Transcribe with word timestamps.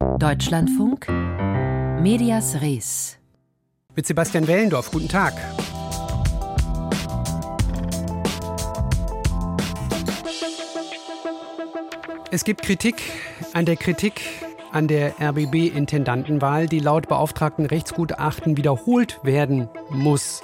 Deutschlandfunk 0.00 1.08
Medias 2.00 2.62
Res 2.62 3.18
mit 3.94 4.06
Sebastian 4.06 4.46
Wellendorf. 4.46 4.90
Guten 4.90 5.08
Tag. 5.08 5.34
Es 12.30 12.44
gibt 12.44 12.62
Kritik 12.62 13.02
an 13.52 13.66
der 13.66 13.76
Kritik 13.76 14.22
an 14.72 14.88
der 14.88 15.14
RBB-Intendantenwahl, 15.20 16.66
die 16.66 16.78
laut 16.78 17.08
beauftragten 17.08 17.66
Rechtsgutachten 17.66 18.56
wiederholt 18.56 19.20
werden 19.22 19.68
muss. 19.90 20.42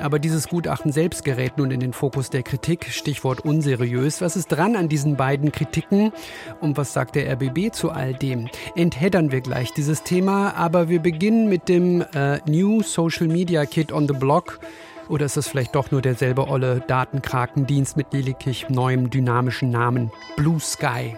Aber 0.00 0.18
dieses 0.18 0.48
Gutachten 0.48 0.92
selbst 0.92 1.24
gerät 1.24 1.58
nun 1.58 1.70
in 1.70 1.80
den 1.80 1.92
Fokus 1.92 2.30
der 2.30 2.42
Kritik. 2.42 2.86
Stichwort 2.90 3.44
unseriös. 3.44 4.20
Was 4.20 4.36
ist 4.36 4.48
dran 4.48 4.76
an 4.76 4.88
diesen 4.88 5.16
beiden 5.16 5.52
Kritiken? 5.52 6.12
Und 6.60 6.76
was 6.76 6.92
sagt 6.92 7.16
der 7.16 7.32
RBB 7.32 7.72
zu 7.72 7.90
all 7.90 8.14
dem? 8.14 8.48
Entheddern 8.76 9.32
wir 9.32 9.40
gleich 9.40 9.72
dieses 9.72 10.02
Thema, 10.02 10.54
aber 10.54 10.88
wir 10.88 11.00
beginnen 11.00 11.48
mit 11.48 11.68
dem 11.68 12.02
äh, 12.14 12.38
New 12.46 12.82
Social 12.82 13.26
Media 13.26 13.66
Kit 13.66 13.92
on 13.92 14.06
the 14.06 14.14
Block. 14.14 14.60
Oder 15.08 15.26
ist 15.26 15.36
es 15.36 15.48
vielleicht 15.48 15.74
doch 15.74 15.90
nur 15.90 16.02
derselbe 16.02 16.48
olle 16.48 16.80
Datenkrakendienst 16.86 17.96
mit 17.96 18.12
lediglich 18.12 18.68
neuem 18.68 19.10
dynamischen 19.10 19.70
Namen 19.70 20.10
Blue 20.36 20.60
Sky? 20.60 21.16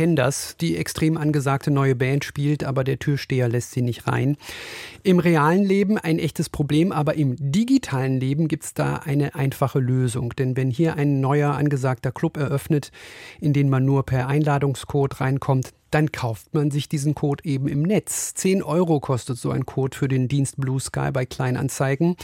Kennen 0.00 0.16
das. 0.16 0.56
Die 0.56 0.78
extrem 0.78 1.18
angesagte 1.18 1.70
neue 1.70 1.94
Band 1.94 2.24
spielt, 2.24 2.64
aber 2.64 2.84
der 2.84 2.98
Türsteher 2.98 3.50
lässt 3.50 3.72
sie 3.72 3.82
nicht 3.82 4.06
rein. 4.06 4.38
Im 5.02 5.18
realen 5.18 5.62
Leben 5.62 5.98
ein 5.98 6.18
echtes 6.18 6.48
Problem, 6.48 6.90
aber 6.90 7.16
im 7.16 7.36
digitalen 7.38 8.18
Leben 8.18 8.48
gibt 8.48 8.64
es 8.64 8.72
da 8.72 8.96
eine 9.04 9.34
einfache 9.34 9.78
Lösung. 9.78 10.30
Denn 10.38 10.56
wenn 10.56 10.70
hier 10.70 10.94
ein 10.94 11.20
neuer 11.20 11.52
angesagter 11.54 12.12
Club 12.12 12.38
eröffnet, 12.38 12.92
in 13.42 13.52
den 13.52 13.68
man 13.68 13.84
nur 13.84 14.06
per 14.06 14.26
Einladungscode 14.26 15.20
reinkommt, 15.20 15.74
dann 15.90 16.12
kauft 16.12 16.54
man 16.54 16.70
sich 16.70 16.88
diesen 16.88 17.14
Code 17.14 17.44
eben 17.44 17.68
im 17.68 17.82
Netz. 17.82 18.34
10 18.34 18.62
Euro 18.62 19.00
kostet 19.00 19.38
so 19.38 19.50
ein 19.50 19.66
Code 19.66 19.96
für 19.96 20.08
den 20.08 20.28
Dienst 20.28 20.60
Blue 20.60 20.80
Sky 20.80 21.10
bei 21.12 21.26
Kleinanzeigen. 21.26 22.16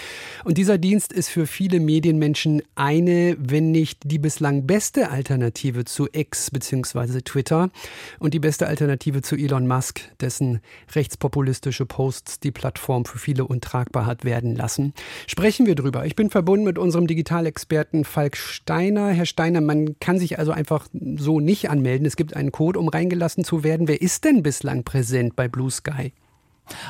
Und 0.44 0.58
dieser 0.58 0.78
Dienst 0.78 1.12
ist 1.12 1.28
für 1.28 1.46
viele 1.46 1.80
Medienmenschen 1.80 2.62
eine, 2.74 3.36
wenn 3.38 3.72
nicht 3.72 4.00
die 4.04 4.18
bislang 4.18 4.66
beste 4.66 5.10
Alternative 5.10 5.84
zu 5.84 6.08
X 6.12 6.50
bzw. 6.50 7.22
Twitter 7.22 7.70
und 8.18 8.34
die 8.34 8.38
beste 8.38 8.66
Alternative 8.66 9.22
zu 9.22 9.36
Elon 9.36 9.66
Musk, 9.66 10.00
dessen 10.20 10.60
rechtspopulistische 10.94 11.86
Posts 11.86 12.40
die 12.40 12.52
Plattform 12.52 13.04
für 13.04 13.18
viele 13.18 13.44
untragbar 13.44 14.06
hat 14.06 14.24
werden 14.24 14.54
lassen. 14.54 14.94
Sprechen 15.26 15.66
wir 15.66 15.74
drüber. 15.74 16.06
Ich 16.06 16.16
bin 16.16 16.30
verbunden 16.30 16.64
mit 16.64 16.78
unserem 16.78 17.06
Digitalexperten 17.06 18.04
Falk 18.04 18.36
Steiner. 18.36 19.08
Herr 19.08 19.26
Steiner, 19.26 19.60
man 19.60 19.98
kann 19.98 20.18
sich 20.18 20.38
also 20.38 20.52
einfach 20.52 20.86
so 21.16 21.40
nicht 21.40 21.70
anmelden. 21.70 22.06
Es 22.06 22.16
gibt 22.16 22.34
einen 22.36 22.52
Code, 22.52 22.78
um 22.78 22.88
reingelassen 22.88 23.44
zu 23.44 23.55
werden. 23.64 23.88
Wer 23.88 24.02
ist 24.02 24.24
denn 24.24 24.42
bislang 24.42 24.84
präsent 24.84 25.36
bei 25.36 25.48
Blue 25.48 25.70
Sky? 25.70 26.12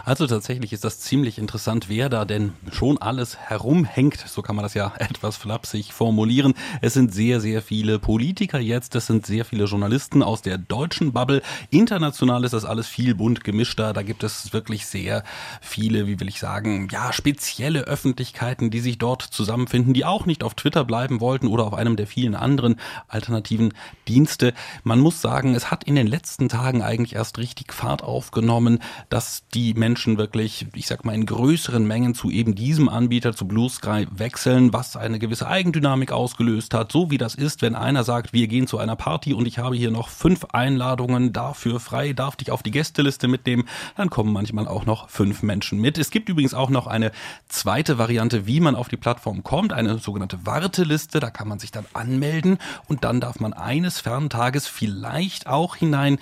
Also 0.04 0.26
tatsächlich 0.26 0.72
ist 0.72 0.84
das 0.84 1.00
ziemlich 1.00 1.38
interessant, 1.38 1.88
wer 1.88 2.08
da 2.08 2.24
denn 2.24 2.52
schon 2.72 2.98
alles 2.98 3.36
herumhängt. 3.36 4.18
So 4.26 4.42
kann 4.42 4.56
man 4.56 4.62
das 4.62 4.74
ja 4.74 4.92
etwas 4.98 5.36
flapsig 5.36 5.92
formulieren. 5.92 6.54
Es 6.80 6.94
sind 6.94 7.12
sehr, 7.12 7.40
sehr 7.40 7.62
viele 7.62 7.98
Politiker 7.98 8.58
jetzt. 8.58 8.94
Es 8.94 9.06
sind 9.06 9.26
sehr 9.26 9.44
viele 9.44 9.64
Journalisten 9.64 10.22
aus 10.22 10.42
der 10.42 10.58
deutschen 10.58 11.12
Bubble. 11.12 11.42
International 11.70 12.44
ist 12.44 12.54
das 12.54 12.64
alles 12.64 12.86
viel 12.86 13.14
bunt 13.14 13.44
gemischter. 13.44 13.92
Da 13.92 14.02
gibt 14.02 14.22
es 14.22 14.52
wirklich 14.52 14.86
sehr 14.86 15.24
viele, 15.60 16.06
wie 16.06 16.18
will 16.20 16.28
ich 16.28 16.40
sagen, 16.40 16.88
ja, 16.90 17.12
spezielle 17.12 17.82
Öffentlichkeiten, 17.82 18.70
die 18.70 18.80
sich 18.80 18.98
dort 18.98 19.22
zusammenfinden, 19.22 19.94
die 19.94 20.04
auch 20.04 20.26
nicht 20.26 20.42
auf 20.42 20.54
Twitter 20.54 20.84
bleiben 20.84 21.20
wollten 21.20 21.48
oder 21.48 21.64
auf 21.64 21.74
einem 21.74 21.96
der 21.96 22.06
vielen 22.06 22.34
anderen 22.34 22.76
alternativen 23.08 23.74
Dienste. 24.08 24.54
Man 24.84 25.00
muss 25.00 25.20
sagen, 25.20 25.54
es 25.54 25.70
hat 25.70 25.84
in 25.84 25.96
den 25.96 26.06
letzten 26.06 26.48
Tagen 26.48 26.82
eigentlich 26.82 27.14
erst 27.14 27.38
richtig 27.38 27.72
Fahrt 27.72 28.02
aufgenommen, 28.02 28.80
dass 29.08 29.44
die 29.54 29.65
Menschen 29.74 30.18
wirklich, 30.18 30.66
ich 30.74 30.86
sag 30.86 31.04
mal, 31.04 31.14
in 31.14 31.26
größeren 31.26 31.86
Mengen 31.86 32.14
zu 32.14 32.30
eben 32.30 32.54
diesem 32.54 32.88
Anbieter, 32.88 33.34
zu 33.34 33.46
Blue 33.46 33.68
Sky 33.68 34.06
wechseln, 34.10 34.72
was 34.72 34.96
eine 34.96 35.18
gewisse 35.18 35.48
Eigendynamik 35.48 36.12
ausgelöst 36.12 36.74
hat, 36.74 36.92
so 36.92 37.10
wie 37.10 37.18
das 37.18 37.34
ist, 37.34 37.62
wenn 37.62 37.74
einer 37.74 38.04
sagt, 38.04 38.32
wir 38.32 38.48
gehen 38.48 38.66
zu 38.66 38.78
einer 38.78 38.96
Party 38.96 39.34
und 39.34 39.46
ich 39.46 39.58
habe 39.58 39.76
hier 39.76 39.90
noch 39.90 40.08
fünf 40.08 40.44
Einladungen 40.52 41.32
dafür 41.32 41.80
frei, 41.80 42.12
darf 42.12 42.36
dich 42.36 42.50
auf 42.50 42.62
die 42.62 42.70
Gästeliste 42.70 43.28
mitnehmen, 43.28 43.64
dann 43.96 44.10
kommen 44.10 44.32
manchmal 44.32 44.68
auch 44.68 44.86
noch 44.86 45.08
fünf 45.08 45.42
Menschen 45.42 45.80
mit. 45.80 45.98
Es 45.98 46.10
gibt 46.10 46.28
übrigens 46.28 46.54
auch 46.54 46.70
noch 46.70 46.86
eine 46.86 47.12
zweite 47.48 47.98
Variante, 47.98 48.46
wie 48.46 48.60
man 48.60 48.76
auf 48.76 48.88
die 48.88 48.96
Plattform 48.96 49.42
kommt, 49.42 49.72
eine 49.72 49.98
sogenannte 49.98 50.46
Warteliste, 50.46 51.20
da 51.20 51.30
kann 51.30 51.48
man 51.48 51.58
sich 51.58 51.70
dann 51.70 51.86
anmelden 51.92 52.58
und 52.86 53.04
dann 53.04 53.20
darf 53.20 53.40
man 53.40 53.52
eines 53.52 54.00
Ferntages 54.00 54.66
vielleicht 54.66 55.46
auch 55.46 55.76
hinein. 55.76 56.18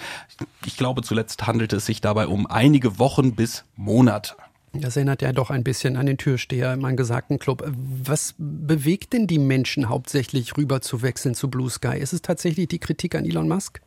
Ich 0.64 0.76
glaube, 0.76 1.02
zuletzt 1.02 1.46
handelte 1.46 1.76
es 1.76 1.86
sich 1.86 2.00
dabei 2.00 2.26
um 2.26 2.46
einige 2.46 2.98
Wochen 2.98 3.33
bis 3.34 3.64
Monate. 3.76 4.34
Das 4.72 4.96
erinnert 4.96 5.22
ja 5.22 5.32
doch 5.32 5.50
ein 5.50 5.62
bisschen 5.62 5.96
an 5.96 6.06
den 6.06 6.18
Türsteher 6.18 6.72
im 6.72 6.84
angesagten 6.84 7.38
Club. 7.38 7.62
Was 7.66 8.34
bewegt 8.38 9.12
denn 9.12 9.26
die 9.26 9.38
Menschen 9.38 9.88
hauptsächlich 9.88 10.56
rüber 10.56 10.80
zu 10.80 11.02
wechseln 11.02 11.34
zu 11.34 11.48
Blue 11.48 11.70
Sky? 11.70 11.96
Ist 11.98 12.12
es 12.12 12.22
tatsächlich 12.22 12.68
die 12.68 12.80
Kritik 12.80 13.14
an 13.14 13.24
Elon 13.24 13.48
Musk? 13.48 13.80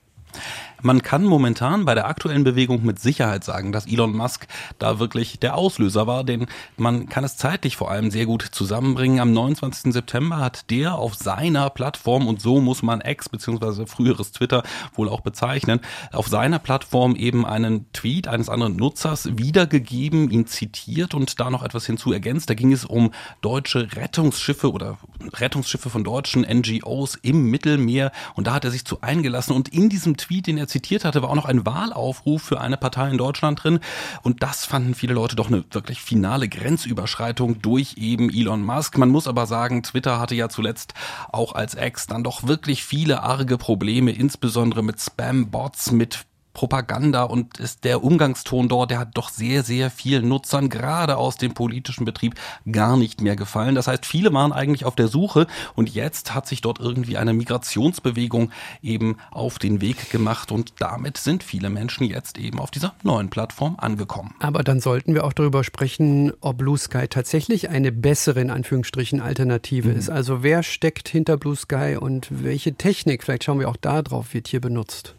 Man 0.83 1.01
kann 1.01 1.23
momentan 1.23 1.85
bei 1.85 1.95
der 1.95 2.07
aktuellen 2.07 2.43
Bewegung 2.43 2.85
mit 2.85 2.99
Sicherheit 2.99 3.43
sagen, 3.43 3.71
dass 3.71 3.87
Elon 3.87 4.15
Musk 4.15 4.45
da 4.77 4.99
wirklich 4.99 5.39
der 5.39 5.55
Auslöser 5.55 6.05
war, 6.05 6.23
denn 6.23 6.45
man 6.77 7.09
kann 7.09 7.23
es 7.23 7.35
zeitlich 7.35 7.75
vor 7.75 7.89
allem 7.89 8.11
sehr 8.11 8.27
gut 8.27 8.43
zusammenbringen. 8.43 9.19
Am 9.19 9.33
29. 9.33 9.91
September 9.91 10.37
hat 10.37 10.69
der 10.69 10.95
auf 10.95 11.15
seiner 11.15 11.71
Plattform, 11.71 12.27
und 12.27 12.41
so 12.41 12.61
muss 12.61 12.83
man 12.83 13.01
X 13.01 13.27
bzw. 13.27 13.87
früheres 13.87 14.31
Twitter 14.31 14.61
wohl 14.93 15.09
auch 15.09 15.21
bezeichnen, 15.21 15.79
auf 16.11 16.27
seiner 16.27 16.59
Plattform 16.59 17.15
eben 17.15 17.43
einen 17.43 17.91
Tweet 17.91 18.27
eines 18.27 18.47
anderen 18.47 18.75
Nutzers 18.75 19.35
wiedergegeben, 19.35 20.29
ihn 20.29 20.45
zitiert 20.45 21.15
und 21.15 21.39
da 21.39 21.49
noch 21.49 21.63
etwas 21.63 21.87
hinzu 21.87 22.13
ergänzt. 22.13 22.51
Da 22.51 22.53
ging 22.53 22.71
es 22.71 22.85
um 22.85 23.11
deutsche 23.41 23.95
Rettungsschiffe 23.95 24.71
oder 24.71 24.99
Rettungsschiffe 25.33 25.89
von 25.89 26.03
deutschen 26.03 26.43
NGOs 26.43 27.15
im 27.15 27.49
Mittelmeer 27.49 28.11
und 28.35 28.45
da 28.45 28.53
hat 28.53 28.63
er 28.63 28.71
sich 28.71 28.85
zu 28.85 29.01
eingelassen 29.01 29.55
und 29.55 29.69
in 29.69 29.89
diesem 29.89 30.16
Tweet, 30.17 30.47
den 30.47 30.57
er 30.57 30.67
zitiert 30.67 31.05
hatte, 31.05 31.21
war 31.21 31.29
auch 31.29 31.35
noch 31.35 31.45
ein 31.45 31.65
Wahlaufruf 31.65 32.41
für 32.41 32.61
eine 32.61 32.77
Partei 32.77 33.09
in 33.09 33.17
Deutschland 33.17 33.63
drin. 33.63 33.79
Und 34.21 34.43
das 34.43 34.65
fanden 34.65 34.93
viele 34.93 35.13
Leute 35.13 35.35
doch 35.35 35.47
eine 35.47 35.63
wirklich 35.71 36.01
finale 36.01 36.47
Grenzüberschreitung 36.47 37.61
durch 37.61 37.95
eben 37.97 38.29
Elon 38.29 38.63
Musk. 38.63 38.97
Man 38.97 39.09
muss 39.09 39.27
aber 39.27 39.45
sagen, 39.45 39.83
Twitter 39.83 40.19
hatte 40.19 40.35
ja 40.35 40.49
zuletzt 40.49 40.93
auch 41.31 41.53
als 41.53 41.73
Ex 41.75 42.07
dann 42.07 42.23
doch 42.23 42.47
wirklich 42.47 42.83
viele 42.83 43.23
arge 43.23 43.57
Probleme, 43.57 44.11
insbesondere 44.11 44.83
mit 44.83 44.99
Spam-Bots, 44.99 45.91
mit 45.91 46.26
Propaganda 46.57 47.21
und 47.21 47.59
ist 47.59 47.83
der 47.83 48.03
Umgangston 48.03 48.67
dort, 48.67 48.89
der 48.89 48.97
hat 48.97 49.11
doch 49.13 49.29
sehr, 49.29 49.61
sehr 49.61 49.91
vielen 49.91 50.27
Nutzern, 50.27 50.69
gerade 50.69 51.17
aus 51.17 51.37
dem 51.37 51.53
politischen 51.53 52.03
Betrieb, 52.03 52.33
gar 52.71 52.97
nicht 52.97 53.21
mehr 53.21 53.35
gefallen. 53.35 53.75
Das 53.75 53.85
heißt, 53.85 54.07
viele 54.07 54.33
waren 54.33 54.51
eigentlich 54.51 54.83
auf 54.83 54.95
der 54.95 55.07
Suche 55.07 55.45
und 55.75 55.93
jetzt 55.93 56.33
hat 56.33 56.47
sich 56.47 56.61
dort 56.61 56.79
irgendwie 56.79 57.15
eine 57.15 57.33
Migrationsbewegung 57.33 58.49
eben 58.81 59.17
auf 59.29 59.59
den 59.59 59.81
Weg 59.81 60.09
gemacht 60.09 60.51
und 60.51 60.73
damit 60.79 61.17
sind 61.17 61.43
viele 61.43 61.69
Menschen 61.69 62.05
jetzt 62.05 62.39
eben 62.39 62.59
auf 62.59 62.71
dieser 62.71 62.95
neuen 63.03 63.29
Plattform 63.29 63.75
angekommen. 63.77 64.33
Aber 64.39 64.63
dann 64.63 64.79
sollten 64.79 65.13
wir 65.13 65.25
auch 65.25 65.33
darüber 65.33 65.63
sprechen, 65.63 66.33
ob 66.41 66.57
Blue 66.57 66.77
Sky 66.79 67.07
tatsächlich 67.07 67.69
eine 67.69 67.91
bessere, 67.91 68.41
in 68.41 68.49
Anführungsstrichen, 68.49 69.21
Alternative 69.21 69.89
mhm. 69.89 69.95
ist. 69.95 70.09
Also 70.09 70.41
wer 70.41 70.63
steckt 70.63 71.07
hinter 71.07 71.37
Blue 71.37 71.55
Sky 71.55 71.97
und 71.99 72.27
welche 72.31 72.73
Technik, 72.73 73.23
vielleicht 73.23 73.43
schauen 73.43 73.59
wir 73.59 73.69
auch 73.69 73.77
da 73.77 74.01
drauf, 74.01 74.33
wird 74.33 74.47
hier 74.47 74.59
benutzt. 74.59 75.16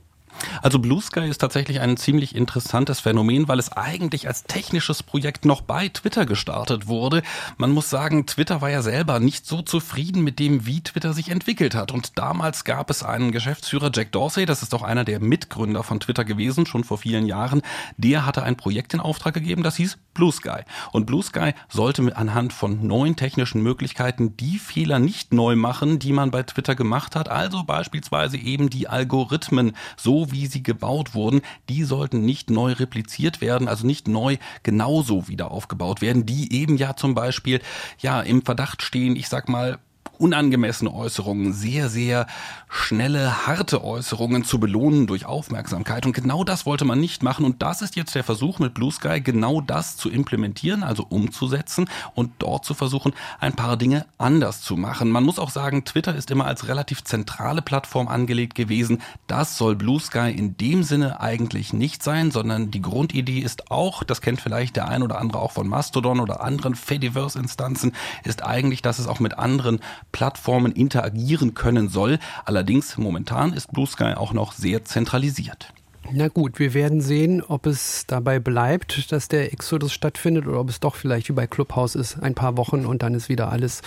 Also 0.63 0.79
Blue 0.79 1.01
Sky 1.01 1.29
ist 1.29 1.39
tatsächlich 1.39 1.81
ein 1.81 1.97
ziemlich 1.97 2.35
interessantes 2.35 3.01
Phänomen, 3.01 3.49
weil 3.49 3.59
es 3.59 3.73
eigentlich 3.73 4.27
als 4.29 4.45
technisches 4.45 5.03
Projekt 5.03 5.45
noch 5.45 5.61
bei 5.61 5.89
Twitter 5.89 6.27
gestartet 6.27 6.87
wurde. 6.87 7.23
Man 7.57 7.71
muss 7.71 7.91
sagen, 7.91 8.27
Twitter 8.27 8.61
war 8.61 8.71
ja 8.71 8.83
selber 8.83 9.21
nicht 9.21 9.47
so 9.47 9.63
zufrieden 9.63 10.23
mit 10.23 10.39
dem, 10.39 10.67
wie 10.67 10.83
Twitter 10.83 11.13
sich 11.13 11.31
entwickelt 11.31 11.75
hat. 11.75 11.93
Und 11.93 12.19
damals 12.19 12.65
gab 12.65 12.91
es 12.91 13.03
einen 13.03 13.33
Geschäftsführer, 13.33 13.91
Jack 13.95 14.13
Dorsey, 14.13 14.47
das 14.47 14.63
ist 14.63 14.75
auch 14.75 14.83
einer 14.83 15.05
der 15.05 15.21
Mitgründer 15.21 15.83
von 15.83 16.01
Twitter 16.01 16.25
gewesen, 16.25 16.67
schon 16.67 16.85
vor 16.85 16.99
vielen 16.99 17.27
Jahren. 17.27 17.63
Der 17.97 18.27
hatte 18.27 18.43
ein 18.43 18.57
Projekt 18.57 18.95
in 18.95 19.01
Auftrag 19.01 19.35
gegeben, 19.35 19.63
das 19.63 19.77
hieß 19.77 19.99
Blue 20.15 20.33
Sky. 20.33 20.63
Und 20.93 21.07
Blue 21.07 21.23
Sky 21.23 21.53
sollte 21.69 22.17
anhand 22.17 22.53
von 22.53 22.87
neuen 22.87 23.17
technischen 23.17 23.63
Möglichkeiten 23.63 24.37
die 24.37 24.59
Fehler 24.59 24.99
nicht 24.99 25.33
neu 25.33 25.57
machen, 25.57 25.99
die 25.99 26.13
man 26.13 26.31
bei 26.31 26.43
Twitter 26.43 26.75
gemacht 26.75 27.17
hat. 27.17 27.29
Also 27.29 27.65
beispielsweise 27.65 28.37
eben 28.37 28.71
die 28.71 28.89
Algorithmen 28.89 29.73
so 29.97 30.28
wie 30.33 30.47
sie 30.47 30.63
gebaut 30.63 31.15
wurden, 31.15 31.43
die 31.69 31.85
sollten 31.85 32.23
nicht 32.23 32.51
neu 32.51 32.73
repliziert 32.73 33.41
werden, 33.41 33.69
also 33.69 33.87
nicht 33.87 34.09
neu 34.09 34.37
genauso 34.63 35.29
wieder 35.29 35.51
aufgebaut 35.51 36.01
werden, 36.01 36.27
die 36.27 36.53
eben 36.53 36.77
ja 36.77 36.97
zum 36.97 37.15
Beispiel 37.15 37.61
ja 37.99 38.21
im 38.21 38.43
Verdacht 38.43 38.83
stehen, 38.83 39.17
ich 39.17 39.29
sag 39.29 39.49
mal, 39.49 39.79
unangemessene 40.19 40.93
Äußerungen, 40.93 41.53
sehr, 41.53 41.89
sehr 41.89 42.27
schnelle, 42.69 43.47
harte 43.47 43.83
Äußerungen 43.83 44.45
zu 44.45 44.61
belohnen 44.61 45.07
durch 45.07 45.25
Aufmerksamkeit. 45.27 46.05
Und 46.07 46.13
genau 46.13 46.45
das 46.45 46.67
wollte 46.67 46.85
man 46.85 47.01
nicht 47.01 47.23
machen. 47.23 47.45
Und 47.45 47.63
das 47.63 47.83
ist 47.83 47.97
jetzt 47.97 48.15
der 48.15 48.25
Versuch 48.25 48.59
mit 48.59 48.75
Blue 48.75 48.93
Sky, 48.93 49.21
genau 49.21 49.61
das 49.61 49.97
zu 49.97 50.11
implementieren, 50.11 50.83
also 50.83 51.07
umzusetzen 51.09 51.89
und 52.15 52.31
dort 52.39 52.65
zu 52.65 52.75
versuchen, 52.75 53.15
ein 53.41 53.55
paar 53.55 53.77
Dinge 53.77 54.07
anders 54.19 54.61
zu 54.61 54.77
machen. 54.77 55.11
Man 55.11 55.25
muss 55.25 55.39
auch 55.39 55.51
sagen, 55.51 55.85
Twitter 55.85 56.15
ist 56.15 56.31
immer 56.31 56.47
als 56.47 56.69
relativ 56.69 57.05
zentrale 57.05 57.63
Plattform 57.63 58.09
angelegt 58.09 58.55
gewesen. 58.55 59.01
Das 59.27 59.57
soll 59.57 59.77
Blue 59.77 60.01
Sky 60.01 60.31
in 60.31 60.57
dem 60.57 60.83
Sinne 60.83 61.21
eigentlich 61.21 61.73
nicht 61.73 62.03
sein, 62.03 62.31
sondern 62.31 62.71
die 62.71 62.83
Grundidee 62.83 63.39
ist 63.39 63.71
auch, 63.71 64.05
das 64.05 64.21
kennt 64.21 64.41
vielleicht 64.41 64.77
der 64.77 64.89
ein 64.89 65.03
oder 65.03 65.19
andere 65.19 65.41
auch 65.41 65.53
von 65.53 65.69
Mastodon 65.69 66.21
oder 66.21 66.43
anderen 66.43 66.75
Fediverse-Instanzen, 66.75 67.93
ist 68.25 68.45
eigentlich, 68.45 68.83
dass 68.83 68.99
es 68.99 69.07
auch 69.07 69.21
mit 69.21 69.39
anderen 69.39 69.81
Plattformen 70.13 70.73
interagieren 70.73 71.55
können 71.55 71.89
soll. 71.89 72.19
Allerdings 72.45 72.97
momentan 72.99 73.53
ist 73.53 73.73
Blue 73.73 73.87
Sky 73.87 74.15
auch 74.17 74.33
noch 74.33 74.53
sehr 74.53 74.85
zentralisiert. 74.85 75.73
Na 76.11 76.29
gut, 76.29 76.59
wir 76.59 76.73
werden 76.73 77.03
sehen, 77.03 77.43
ob 77.43 77.67
es 77.67 78.07
dabei 78.07 78.39
bleibt, 78.39 79.13
dass 79.13 79.29
der 79.29 79.53
Exodus 79.53 79.93
stattfindet 79.93 80.47
oder 80.47 80.61
ob 80.61 80.71
es 80.71 80.81
doch 80.81 80.95
vielleicht 80.95 81.29
wie 81.29 81.35
bei 81.35 81.47
Clubhouse 81.47 81.95
ist, 81.95 82.23
ein 82.23 82.35
paar 82.35 82.57
Wochen 82.57 82.87
und 82.87 83.03
dann 83.03 83.13
ist 83.13 83.29
wieder 83.29 83.53
alles 83.53 83.83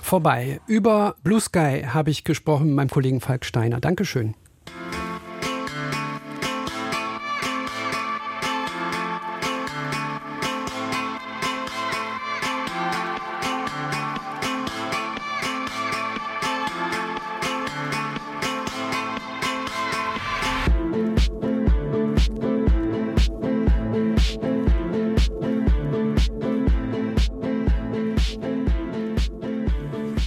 vorbei. 0.00 0.60
Über 0.66 1.16
Blue 1.22 1.40
Sky 1.40 1.84
habe 1.86 2.10
ich 2.10 2.24
gesprochen 2.24 2.68
mit 2.68 2.76
meinem 2.76 2.90
Kollegen 2.90 3.20
Falk 3.20 3.44
Steiner. 3.44 3.78
Dankeschön. 3.78 4.34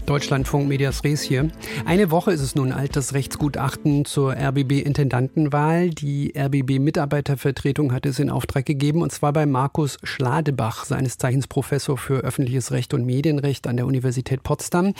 Deutschlandfunk 0.05 0.67
Medias 0.67 1.03
Res 1.03 1.21
hier. 1.21 1.49
Eine 1.85 2.11
Woche 2.11 2.31
ist 2.31 2.41
es 2.41 2.55
nun 2.55 2.71
alt, 2.71 2.95
das 2.95 3.13
Rechtsgutachten 3.13 4.03
zur 4.03 4.35
RBB-Intendantenwahl. 4.35 5.89
Die 5.91 6.33
RBB-Mitarbeitervertretung 6.37 7.93
hat 7.93 8.05
es 8.05 8.19
in 8.19 8.29
Auftrag 8.29 8.65
gegeben, 8.65 9.01
und 9.01 9.11
zwar 9.11 9.31
bei 9.31 9.45
Markus 9.45 9.97
Schladebach, 10.03 10.85
seines 10.85 11.17
Zeichens 11.17 11.47
Professor 11.47 11.97
für 11.97 12.19
öffentliches 12.19 12.71
Recht 12.71 12.93
und 12.93 13.05
Medienrecht 13.05 13.65
an 13.65 13.77
der 13.77 13.85
Universität 13.85 14.43
Potsdam. 14.43 14.93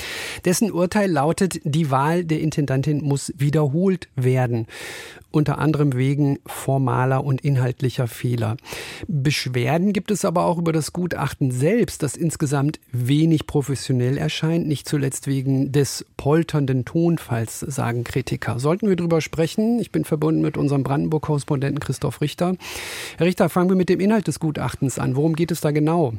Dessen 0.46 0.72
Urteil 0.72 1.12
lautet, 1.12 1.60
die 1.64 1.92
Wahl 1.92 2.24
der 2.24 2.40
Intendantin 2.40 3.04
muss 3.04 3.34
wiederholt 3.38 4.08
werden 4.16 4.68
unter 5.34 5.58
anderem 5.58 5.94
wegen 5.96 6.40
formaler 6.46 7.24
und 7.24 7.42
inhaltlicher 7.42 8.08
Fehler. 8.08 8.58
Beschwerden 9.08 9.94
gibt 9.94 10.12
es 10.12 10.26
aber 10.26 10.46
auch 10.46 10.58
über 10.58 10.72
das 10.72 10.94
Gutachten 10.94 11.52
selbst, 11.52 12.04
das 12.04 12.16
insgesamt 12.16 12.80
wenig 12.92 13.48
professionell 13.48 14.18
erscheint, 14.18 14.68
nicht 14.68 14.88
zuletzt 14.88 15.28
wegen 15.28 15.72
des 15.72 16.06
polternden 16.18 16.86
Tonfalls, 16.86 17.60
sagen 17.60 18.04
Kritiker. 18.04 18.60
Sollten 18.60 18.88
wir 18.88 18.96
darüber 18.96 19.22
sprechen? 19.22 19.80
Ich 19.80 19.92
bin 19.92 20.06
verbunden 20.06 20.42
mit 20.42 20.58
unserem 20.58 20.84
Brandenburg-Korrespondenten 20.84 21.80
Christoph 21.80 22.22
Richter. 22.22 22.56
Herr 23.18 23.26
Richter, 23.26 23.50
fangen 23.50 23.70
wir 23.70 23.76
mit 23.76 23.90
dem 23.90 24.00
Inhalt 24.00 24.28
des 24.28 24.40
Gutachtens 24.40 25.00
an. 25.00 25.16
Worum 25.16 25.36
geht 25.36 25.52
es 25.52 25.62
da 25.62 25.72
genau? 25.72 26.14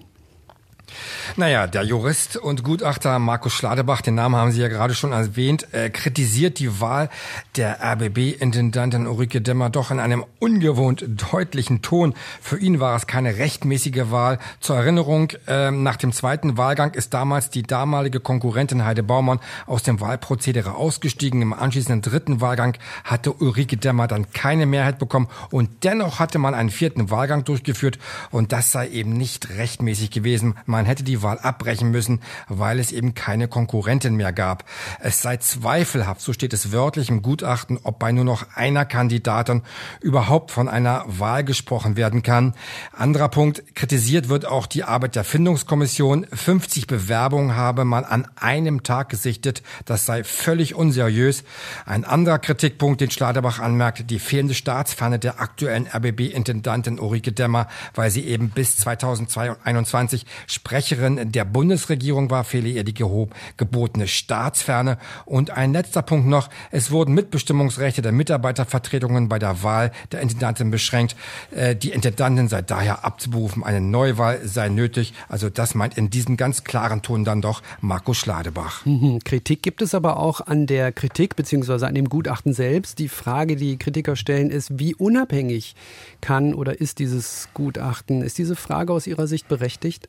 Naja, 1.37 1.67
der 1.67 1.83
Jurist 1.83 2.37
und 2.37 2.63
Gutachter 2.63 3.19
Markus 3.19 3.53
Schladebach, 3.53 4.01
den 4.01 4.15
Namen 4.15 4.37
haben 4.37 4.53
Sie 4.53 4.61
ja 4.61 4.69
gerade 4.69 4.95
schon 4.95 5.13
erwähnt, 5.13 5.73
äh, 5.73 5.91
kritisiert 5.91 6.59
die 6.59 6.81
Wahl 6.81 7.09
der 7.57 7.83
RBB-Intendantin 7.83 9.07
Ulrike 9.07 9.41
Demmer 9.41 9.71
doch 9.71 9.91
in 9.91 10.01
einem 10.01 10.25
ungewohnt 10.39 11.05
deutlichen 11.33 11.83
Ton. 11.83 12.15
Für 12.41 12.59
ihn 12.59 12.81
war 12.81 12.97
es 12.97 13.07
keine 13.07 13.37
rechtmäßige 13.37 14.11
Wahl. 14.11 14.39
Zur 14.61 14.77
Erinnerung, 14.77 15.33
äh, 15.47 15.71
nach 15.71 15.97
dem 15.97 16.13
zweiten 16.13 16.57
Wahlgang 16.57 16.95
ist 16.95 17.15
damals 17.15 17.51
die 17.51 17.63
damalige 17.63 18.21
Konkurrentin 18.21 18.85
Heide 18.85 19.03
Baumann 19.03 19.41
aus 19.67 19.83
dem 19.83 20.01
Wahlprozedere 20.01 20.75
ausgestiegen. 20.75 21.43
Im 21.43 21.53
anschließenden 21.53 22.03
dritten 22.03 22.41
Wahlgang 22.41 22.77
hatte 23.05 23.33
Ulrike 23.33 23.77
Demmer 23.77 24.07
dann 24.07 24.31
keine 24.33 24.67
Mehrheit 24.67 24.99
bekommen 24.99 25.29
und 25.51 25.85
dennoch 25.85 26.19
hatte 26.19 26.39
man 26.39 26.55
einen 26.55 26.71
vierten 26.71 27.11
Wahlgang 27.11 27.45
durchgeführt 27.45 27.99
und 28.31 28.53
das 28.53 28.73
sei 28.73 28.89
eben 28.89 29.13
nicht 29.13 29.51
rechtmäßig 29.51 30.11
gewesen. 30.11 30.55
Man 30.67 30.84
hätte 30.85 31.05
die 31.05 31.23
Wahl 31.23 31.39
abbrechen 31.39 31.91
müssen, 31.91 32.21
weil 32.49 32.79
es 32.79 32.93
eben 32.93 33.15
keine 33.15 33.49
Konkurrentin 33.49 34.17
mehr 34.17 34.33
gab. 34.33 34.65
Es 35.01 35.23
sei 35.23 35.37
zweifelhaft, 35.37 36.21
so 36.21 36.33
steht 36.33 36.53
es 36.53 36.73
wörtlich 36.73 37.09
im 37.11 37.23
Gutachten, 37.23 37.79
ob 37.83 37.99
bei 37.99 38.13
nur 38.13 38.25
noch 38.25 38.47
einer 38.55 38.85
Kandidatin 38.85 39.63
überhaupt 40.01 40.51
von 40.51 40.69
einer 40.69 41.05
Wahl 41.07 41.45
gesprochen 41.45 41.97
werden 41.97 42.23
kann. 42.23 42.55
Anderer 42.93 43.29
Punkt, 43.29 43.75
kritisiert 43.75 44.29
wird 44.29 44.47
auch 44.47 44.67
die 44.67 44.85
Arbeit 44.85 45.17
der 45.17 45.25
Findungskommission. 45.25 46.27
50 46.33 46.87
Bewerbungen 46.87 47.57
habe 47.57 47.85
man 47.85 48.05
an 48.05 48.27
einem 48.37 48.83
Tag 48.83 49.09
gesichtet. 49.09 49.63
Das 49.85 50.07
sei 50.07 50.25
völlig 50.25 50.75
unseriös. 50.75 51.45
Ein 51.87 52.05
anderer 52.05 52.39
Kritikpunkt, 52.39 53.01
den 53.01 53.11
Schladerbach 53.11 53.59
anmerkt, 53.59 54.11
die 54.11 54.19
fehlende 54.19 54.55
Staatsfahne 54.55 55.19
der 55.19 55.41
aktuellen 55.41 55.87
RBB-Intendantin 55.87 56.99
Ulrike 56.99 57.33
Demmer, 57.33 57.69
weil 57.95 58.11
sie 58.11 58.25
eben 58.25 58.51
bis 58.51 58.77
2021 58.79 60.27
Sprecherin 60.65 61.31
der 61.31 61.45
Bundesregierung 61.45 62.31
war, 62.31 62.43
fehle 62.43 62.71
ihr 62.71 62.85
die 62.85 62.95
gebotene 62.95 64.09
Staatsferne. 64.09 64.97
Und 65.27 65.51
ein 65.51 65.75
letzter 65.75 66.01
Punkt 66.01 66.27
noch. 66.27 66.49
Es 66.71 66.91
wurden 66.91 67.13
Mitbestimmungsrechte 67.13 68.01
der 68.01 68.13
Mitarbeitervertretungen 68.13 69.29
bei 69.29 69.39
der 69.39 69.63
Wahl 69.63 69.93
der 70.11 70.23
Intendantin 70.23 70.71
beschränkt. 70.71 71.17
Äh, 71.51 71.77
die 71.77 71.91
Intendantin 71.91 72.49
sei 72.49 72.63
daher 72.63 73.05
abzuberufen. 73.05 73.63
Eine 73.63 73.83
Neuwahl 73.83 74.41
sei 74.43 74.71
nötig. 74.71 75.13
Also 75.29 75.51
das 75.51 75.75
meint 75.75 75.99
in 75.99 76.09
diesem 76.09 76.39
ganz 76.39 76.65
klaren 76.65 77.03
Ton 77.03 77.27
dann 77.27 77.43
doch 77.43 77.61
Markus 77.83 78.17
Schladebach. 78.17 78.87
Mhm. 78.87 79.19
Kritik 79.23 79.63
gibt 79.63 79.83
es 79.83 79.95
aber 79.95 80.17
auch 80.17 80.41
an 80.41 80.67
der 80.67 80.93
Kritik 80.93 81.37
beziehungsweise 81.37 81.87
an 81.87 81.95
dem 81.95 82.09
Gutachten 82.09 82.55
selbst. 82.55 82.99
Die 83.01 83.09
Frage, 83.09 83.57
die 83.57 83.77
Kritiker 83.77 84.17
stellen, 84.17 84.49
ist, 84.49 84.79
wie 84.79 84.95
unabhängig 84.95 85.75
kann 86.23 86.55
oder 86.55 86.81
ist 86.81 87.01
dieses 87.01 87.51
Gutachten? 87.53 88.23
Ist 88.23 88.39
diese 88.39 88.57
Frage 88.57 88.95
aus 88.95 89.07
Ihrer 89.07 89.27
Sicht 89.27 89.47
berechtigt? 89.47 90.09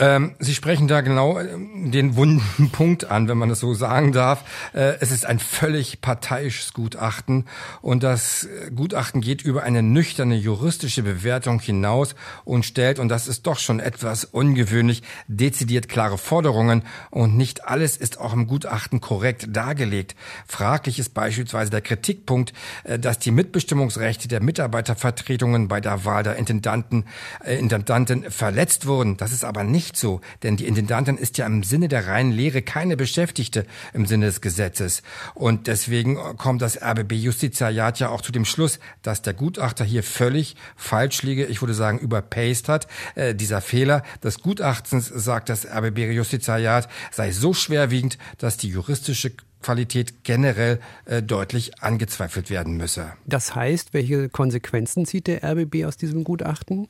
Ähm, 0.00 0.36
Sie 0.38 0.54
sprechen 0.54 0.86
da 0.86 1.00
genau 1.00 1.38
äh, 1.38 1.46
den 1.90 2.16
wunden 2.16 2.70
Punkt 2.72 3.10
an, 3.10 3.28
wenn 3.28 3.38
man 3.38 3.48
das 3.48 3.60
so 3.60 3.74
sagen 3.74 4.12
darf. 4.12 4.44
Äh, 4.72 4.94
es 5.00 5.10
ist 5.10 5.26
ein 5.26 5.38
völlig 5.38 6.00
parteiisches 6.00 6.72
Gutachten 6.72 7.46
und 7.82 8.02
das 8.02 8.44
äh, 8.44 8.70
Gutachten 8.70 9.20
geht 9.20 9.42
über 9.42 9.64
eine 9.64 9.82
nüchterne 9.82 10.36
juristische 10.36 11.02
Bewertung 11.02 11.60
hinaus 11.60 12.14
und 12.44 12.64
stellt, 12.64 12.98
und 12.98 13.08
das 13.08 13.26
ist 13.26 13.46
doch 13.46 13.58
schon 13.58 13.80
etwas 13.80 14.24
ungewöhnlich, 14.24 15.02
dezidiert 15.26 15.88
klare 15.88 16.18
Forderungen 16.18 16.82
und 17.10 17.36
nicht 17.36 17.64
alles 17.64 17.96
ist 17.96 18.20
auch 18.20 18.32
im 18.32 18.46
Gutachten 18.46 19.00
korrekt 19.00 19.48
dargelegt. 19.50 20.14
Fraglich 20.46 20.98
ist 20.98 21.14
beispielsweise 21.14 21.70
der 21.70 21.80
Kritikpunkt, 21.80 22.52
äh, 22.84 22.98
dass 22.98 23.18
die 23.18 23.32
Mitbestimmungsrechte 23.32 24.28
der 24.28 24.42
Mitarbeitervertretungen 24.42 25.66
bei 25.66 25.80
der 25.80 26.04
Wahl 26.04 26.22
der 26.22 26.36
Intendanten, 26.36 27.04
äh, 27.44 27.56
Intendanten 27.56 28.30
verletzt 28.30 28.86
wurden. 28.86 29.16
Das 29.16 29.32
ist 29.32 29.44
aber 29.44 29.64
nicht 29.64 29.87
nicht 29.88 29.96
so, 29.96 30.20
denn 30.42 30.58
die 30.58 30.66
Intendantin 30.66 31.16
ist 31.16 31.38
ja 31.38 31.46
im 31.46 31.62
Sinne 31.62 31.88
der 31.88 32.06
reinen 32.06 32.30
Lehre 32.30 32.60
keine 32.60 32.96
Beschäftigte 32.96 33.64
im 33.94 34.04
Sinne 34.04 34.26
des 34.26 34.42
Gesetzes. 34.42 35.02
Und 35.34 35.66
deswegen 35.66 36.16
kommt 36.36 36.60
das 36.60 36.76
RBB-Justiziariat 36.82 37.98
ja 37.98 38.10
auch 38.10 38.20
zu 38.20 38.30
dem 38.30 38.44
Schluss, 38.44 38.80
dass 39.02 39.22
der 39.22 39.32
Gutachter 39.32 39.86
hier 39.86 40.02
völlig 40.02 40.56
falsch 40.76 41.22
liege, 41.22 41.46
ich 41.46 41.62
würde 41.62 41.72
sagen 41.72 41.98
überpaced 41.98 42.68
hat. 42.68 42.86
Äh, 43.14 43.34
dieser 43.34 43.62
Fehler 43.62 44.02
des 44.22 44.40
Gutachtens, 44.40 45.08
sagt 45.08 45.48
das 45.48 45.66
RBB-Justiziariat, 45.66 46.88
sei 47.10 47.32
so 47.32 47.54
schwerwiegend, 47.54 48.18
dass 48.36 48.58
die 48.58 48.68
juristische 48.68 49.32
Qualität 49.62 50.22
generell 50.22 50.80
äh, 51.06 51.22
deutlich 51.22 51.82
angezweifelt 51.82 52.50
werden 52.50 52.76
müsse. 52.76 53.12
Das 53.26 53.54
heißt, 53.54 53.94
welche 53.94 54.28
Konsequenzen 54.28 55.06
zieht 55.06 55.26
der 55.26 55.42
RBB 55.42 55.86
aus 55.86 55.96
diesem 55.96 56.24
Gutachten? 56.24 56.88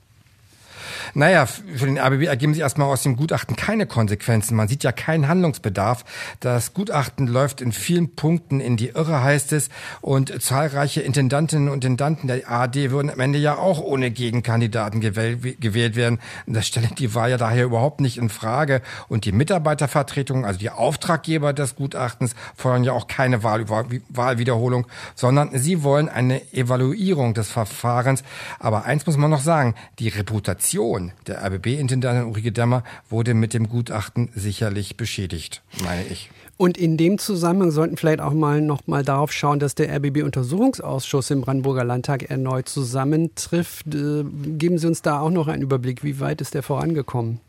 Naja, 1.15 1.47
für 1.47 1.87
den 1.87 1.99
RBB 1.99 2.27
ergeben 2.27 2.55
sich 2.55 2.63
erstmal 2.63 2.89
aus 2.89 3.03
dem 3.03 3.17
Gutachten 3.17 3.57
keine 3.57 3.87
Konsequenzen. 3.87 4.57
Man 4.57 4.69
sieht 4.69 4.85
ja 4.85 4.93
keinen 4.93 5.29
Handlungsbedarf. 5.29 6.05
Das 6.41 6.75
Gutachten 6.75 7.27
läuft 7.27 7.61
in 7.61 7.73
vielen 7.73 8.15
Punkten 8.15 8.61
in 8.61 8.77
die 8.77 8.89
Irre, 8.89 9.23
heißt 9.23 9.53
es. 9.53 9.69
Und 10.01 10.43
zahlreiche 10.43 11.01
Intendantinnen 11.01 11.69
und 11.69 11.85
Intendanten 11.85 12.29
der 12.29 12.49
ARD 12.49 12.91
würden 12.91 13.11
am 13.11 13.21
Ende 13.21 13.39
ja 13.39 13.57
auch 13.57 13.81
ohne 13.81 14.11
Gegenkandidaten 14.11 15.01
gewählt 15.01 15.97
werden. 15.97 16.19
Das 16.47 16.67
stellt 16.67 16.99
die 16.99 17.15
Wahl 17.15 17.31
ja 17.31 17.37
daher 17.37 17.65
überhaupt 17.65 18.01
nicht 18.01 18.19
in 18.19 18.29
Frage. 18.29 18.83
Und 19.09 19.25
die 19.25 19.33
Mitarbeitervertretung, 19.33 20.45
also 20.45 20.59
die 20.59 20.71
Auftraggeber 20.71 21.53
des 21.53 21.77
Gutachtens, 21.77 22.35
fordern 22.57 22.85
ja 22.85 22.93
auch 22.93 23.09
keine 23.09 23.43
Wahl 23.43 23.69
Wahlwiederholung, 23.69 24.87
sondern 25.15 25.51
sie 25.59 25.83
wollen 25.83 26.09
eine 26.09 26.53
Evaluierung 26.53 27.35
des 27.35 27.51
Verfahrens. 27.51 28.23
Aber 28.59 28.85
eins 28.85 29.07
muss 29.07 29.17
man 29.17 29.31
noch 29.31 29.41
sagen, 29.41 29.75
die 29.99 30.09
Reputation 30.09 30.78
Reputation 30.79 31.13
der 31.27 31.45
RBB-Intendantin 31.45 32.25
Ulrike 32.27 32.53
Demmer 32.53 32.85
wurde 33.11 33.35
mit 33.35 33.53
dem 33.53 33.69
Gutachten 33.69 34.29
sicherlich 34.35 34.97
beschädigt, 34.97 35.63
meine 35.83 36.05
ich. 36.07 36.31
Und 36.57 36.77
in 36.79 36.97
dem 36.97 37.19
Zusammenhang 37.19 37.71
sollten 37.71 37.97
vielleicht 37.97 38.21
auch 38.21 38.33
mal 38.33 38.61
noch 38.61 38.87
mal 38.87 39.05
darauf 39.05 39.33
schauen, 39.33 39.59
dass 39.59 39.75
der 39.75 39.95
RBB-Untersuchungsausschuss 39.97 41.31
im 41.31 41.43
Brandenburger 41.43 41.85
Landtag 41.85 42.31
erneut 42.31 42.69
zusammentrifft. 42.69 43.87
Äh, 43.95 44.25
geben 44.25 44.79
Sie 44.79 44.87
uns 44.87 45.03
da 45.03 45.21
auch 45.21 45.31
noch 45.31 45.49
einen 45.49 45.63
Überblick. 45.63 46.03
Wie 46.03 46.21
weit 46.21 46.41
ist 46.41 46.55
der 46.55 46.63
vorangekommen? 46.63 47.41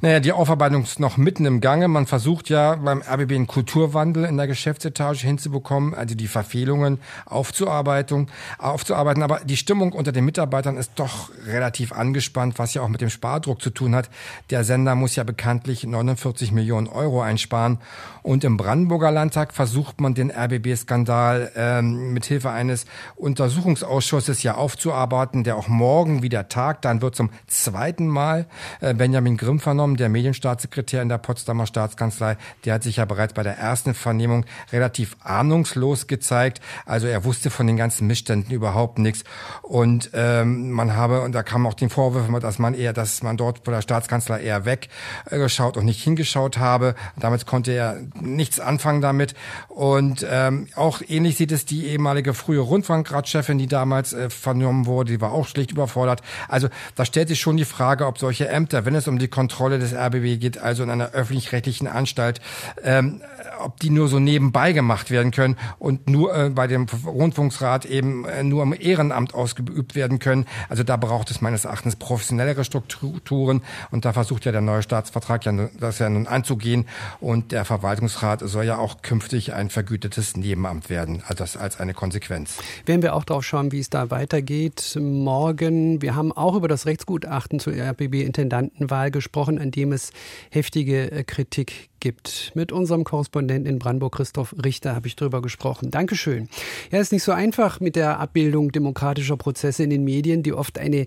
Naja, 0.00 0.20
die 0.20 0.32
Aufarbeitung 0.32 0.82
ist 0.82 1.00
noch 1.00 1.16
mitten 1.16 1.44
im 1.46 1.60
Gange. 1.60 1.88
Man 1.88 2.06
versucht 2.06 2.48
ja 2.48 2.76
beim 2.76 3.02
RBB 3.02 3.32
einen 3.32 3.46
Kulturwandel 3.46 4.24
in 4.24 4.36
der 4.36 4.46
Geschäftsetage 4.46 5.26
hinzubekommen, 5.26 5.94
also 5.94 6.14
die 6.14 6.28
Verfehlungen 6.28 6.98
aufzuarbeiten, 7.26 8.28
aufzuarbeiten. 8.58 9.22
Aber 9.22 9.40
die 9.44 9.56
Stimmung 9.56 9.92
unter 9.92 10.12
den 10.12 10.24
Mitarbeitern 10.24 10.76
ist 10.76 10.92
doch 10.96 11.30
relativ 11.46 11.92
angespannt, 11.92 12.58
was 12.58 12.74
ja 12.74 12.82
auch 12.82 12.88
mit 12.88 13.00
dem 13.00 13.10
Spardruck 13.10 13.62
zu 13.62 13.70
tun 13.70 13.94
hat. 13.94 14.10
Der 14.50 14.64
Sender 14.64 14.94
muss 14.94 15.16
ja 15.16 15.24
bekanntlich 15.24 15.84
49 15.84 16.52
Millionen 16.52 16.86
Euro 16.86 17.22
einsparen. 17.22 17.78
Und 18.22 18.44
im 18.44 18.56
Brandenburger 18.56 19.10
Landtag 19.10 19.52
versucht 19.52 20.00
man 20.00 20.14
den 20.14 20.30
RBB-Skandal 20.30 21.52
ähm, 21.56 22.12
mit 22.14 22.24
Hilfe 22.24 22.50
eines 22.50 22.86
Untersuchungsausschusses 23.16 24.42
ja 24.42 24.54
aufzuarbeiten, 24.54 25.44
der 25.44 25.56
auch 25.56 25.68
morgen 25.68 26.22
wieder 26.22 26.48
tagt. 26.48 26.84
Dann 26.84 27.02
wird 27.02 27.14
zum 27.16 27.30
zweiten 27.46 28.06
Mal 28.06 28.46
äh, 28.80 28.94
Benjamin 28.94 29.36
Grimm 29.36 29.60
vernommen, 29.64 29.96
der 29.96 30.08
Medienstaatssekretär 30.08 31.02
in 31.02 31.08
der 31.08 31.18
Potsdamer 31.18 31.66
Staatskanzlei. 31.66 32.36
Der 32.64 32.74
hat 32.74 32.84
sich 32.84 32.96
ja 32.96 33.04
bereits 33.04 33.32
bei 33.32 33.42
der 33.42 33.58
ersten 33.58 33.94
Vernehmung 33.94 34.44
relativ 34.72 35.16
ahnungslos 35.24 36.06
gezeigt. 36.06 36.60
Also 36.86 37.08
er 37.08 37.24
wusste 37.24 37.50
von 37.50 37.66
den 37.66 37.76
ganzen 37.76 38.06
Missständen 38.06 38.54
überhaupt 38.54 38.98
nichts. 38.98 39.24
Und 39.62 40.10
ähm, 40.14 40.70
man 40.70 40.94
habe, 40.94 41.22
und 41.22 41.32
da 41.32 41.42
kam 41.42 41.66
auch 41.66 41.74
den 41.74 41.90
Vorwurf, 41.90 42.28
dass 42.40 42.58
man 42.58 42.74
eher, 42.74 42.92
dass 42.92 43.22
man 43.22 43.36
dort 43.36 43.64
bei 43.64 43.72
der 43.72 43.82
Staatskanzler 43.82 44.38
eher 44.38 44.64
weggeschaut 44.64 45.76
und 45.76 45.86
nicht 45.86 46.02
hingeschaut 46.02 46.58
habe. 46.58 46.94
Damit 47.18 47.46
konnte 47.46 47.72
er 47.72 47.96
nichts 48.20 48.60
anfangen 48.60 49.00
damit. 49.00 49.34
Und 49.68 50.24
ähm, 50.30 50.68
auch 50.76 51.00
ähnlich 51.08 51.36
sieht 51.36 51.52
es 51.52 51.64
die 51.64 51.86
ehemalige 51.86 52.34
frühe 52.34 52.60
Rundfunkratschefin, 52.60 53.58
die 53.58 53.66
damals 53.66 54.12
äh, 54.12 54.28
vernommen 54.28 54.86
wurde, 54.86 55.12
die 55.12 55.20
war 55.20 55.32
auch 55.32 55.48
schlicht 55.48 55.72
überfordert. 55.72 56.20
Also 56.48 56.68
da 56.94 57.04
stellt 57.04 57.28
sich 57.28 57.40
schon 57.40 57.56
die 57.56 57.64
Frage, 57.64 58.06
ob 58.06 58.18
solche 58.18 58.48
Ämter, 58.48 58.84
wenn 58.84 58.94
es 58.94 59.08
um 59.08 59.18
die 59.18 59.28
Kontrolle 59.54 59.78
des 59.78 59.94
RBB 59.94 60.40
geht, 60.40 60.58
also 60.58 60.82
in 60.82 60.90
einer 60.90 61.12
öffentlich-rechtlichen 61.12 61.86
Anstalt, 61.86 62.40
ähm, 62.82 63.20
ob 63.60 63.80
die 63.80 63.90
nur 63.90 64.08
so 64.08 64.18
nebenbei 64.18 64.72
gemacht 64.72 65.10
werden 65.10 65.30
können 65.30 65.56
und 65.78 66.08
nur 66.08 66.34
äh, 66.34 66.50
bei 66.50 66.66
dem 66.66 66.86
Rundfunksrat 67.06 67.84
eben 67.86 68.24
äh, 68.24 68.42
nur 68.42 68.62
im 68.62 68.74
Ehrenamt 68.78 69.34
ausgeübt 69.34 69.94
werden 69.94 70.18
können. 70.18 70.46
Also 70.68 70.82
da 70.82 70.96
braucht 70.96 71.30
es 71.30 71.40
meines 71.40 71.64
Erachtens 71.64 71.96
professionellere 71.96 72.64
Strukturen 72.64 73.62
und 73.90 74.04
da 74.04 74.12
versucht 74.12 74.44
ja 74.44 74.52
der 74.52 74.60
neue 74.60 74.82
Staatsvertrag 74.82 75.44
ja 75.44 75.68
das 75.78 75.98
ja 75.98 76.08
nun 76.08 76.26
anzugehen 76.26 76.86
und 77.20 77.52
der 77.52 77.64
Verwaltungsrat 77.64 78.40
soll 78.44 78.64
ja 78.64 78.78
auch 78.78 79.02
künftig 79.02 79.54
ein 79.54 79.70
vergütetes 79.70 80.36
Nebenamt 80.36 80.90
werden, 80.90 81.22
also 81.22 81.34
das 81.34 81.56
als 81.56 81.80
eine 81.80 81.94
Konsequenz. 81.94 82.58
Werden 82.86 83.02
wir 83.02 83.14
auch 83.14 83.24
darauf 83.24 83.44
schauen, 83.44 83.72
wie 83.72 83.80
es 83.80 83.90
da 83.90 84.10
weitergeht 84.10 84.98
morgen. 85.00 86.02
Wir 86.02 86.14
haben 86.14 86.32
auch 86.32 86.54
über 86.56 86.68
das 86.68 86.86
Rechtsgutachten 86.86 87.60
zur 87.60 87.74
RBB-Intendantenwahl 87.74 89.10
gesprochen, 89.10 89.58
an 89.58 89.70
dem 89.70 89.92
es 89.92 90.10
heftige 90.50 91.10
äh, 91.10 91.24
Kritik 91.24 91.90
gibt. 92.00 92.52
Mit 92.54 92.72
unserem 92.72 93.04
Korrespondenten 93.04 93.72
in 93.72 93.78
Brandenburg, 93.78 94.14
Christoph 94.14 94.54
Richter, 94.62 94.94
habe 94.94 95.06
ich 95.06 95.16
darüber 95.16 95.42
gesprochen. 95.42 95.90
Dankeschön. 95.90 96.48
Ja, 96.90 97.00
ist 97.00 97.12
nicht 97.12 97.22
so 97.22 97.32
einfach 97.32 97.80
mit 97.80 97.96
der 97.96 98.20
Abbildung 98.20 98.72
demokratischer 98.72 99.36
Prozesse 99.36 99.82
in 99.84 99.90
den 99.90 100.04
Medien, 100.04 100.42
die 100.42 100.52
oft 100.52 100.78
eine 100.78 101.06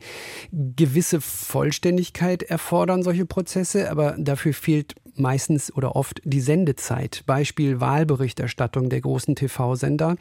gewisse 0.51 1.21
Vollständigkeit 1.21 2.43
erfordern, 2.43 3.03
solche 3.03 3.25
Prozesse, 3.25 3.91
aber 3.91 4.15
dafür 4.17 4.53
fehlt 4.53 4.95
meistens 5.19 5.73
oder 5.73 5.95
oft 5.95 6.21
die 6.23 6.41
Sendezeit. 6.41 7.23
Beispiel 7.25 7.79
Wahlberichterstattung 7.79 8.89
der 8.89 9.01
großen 9.01 9.35
TV-Sender. 9.35 10.15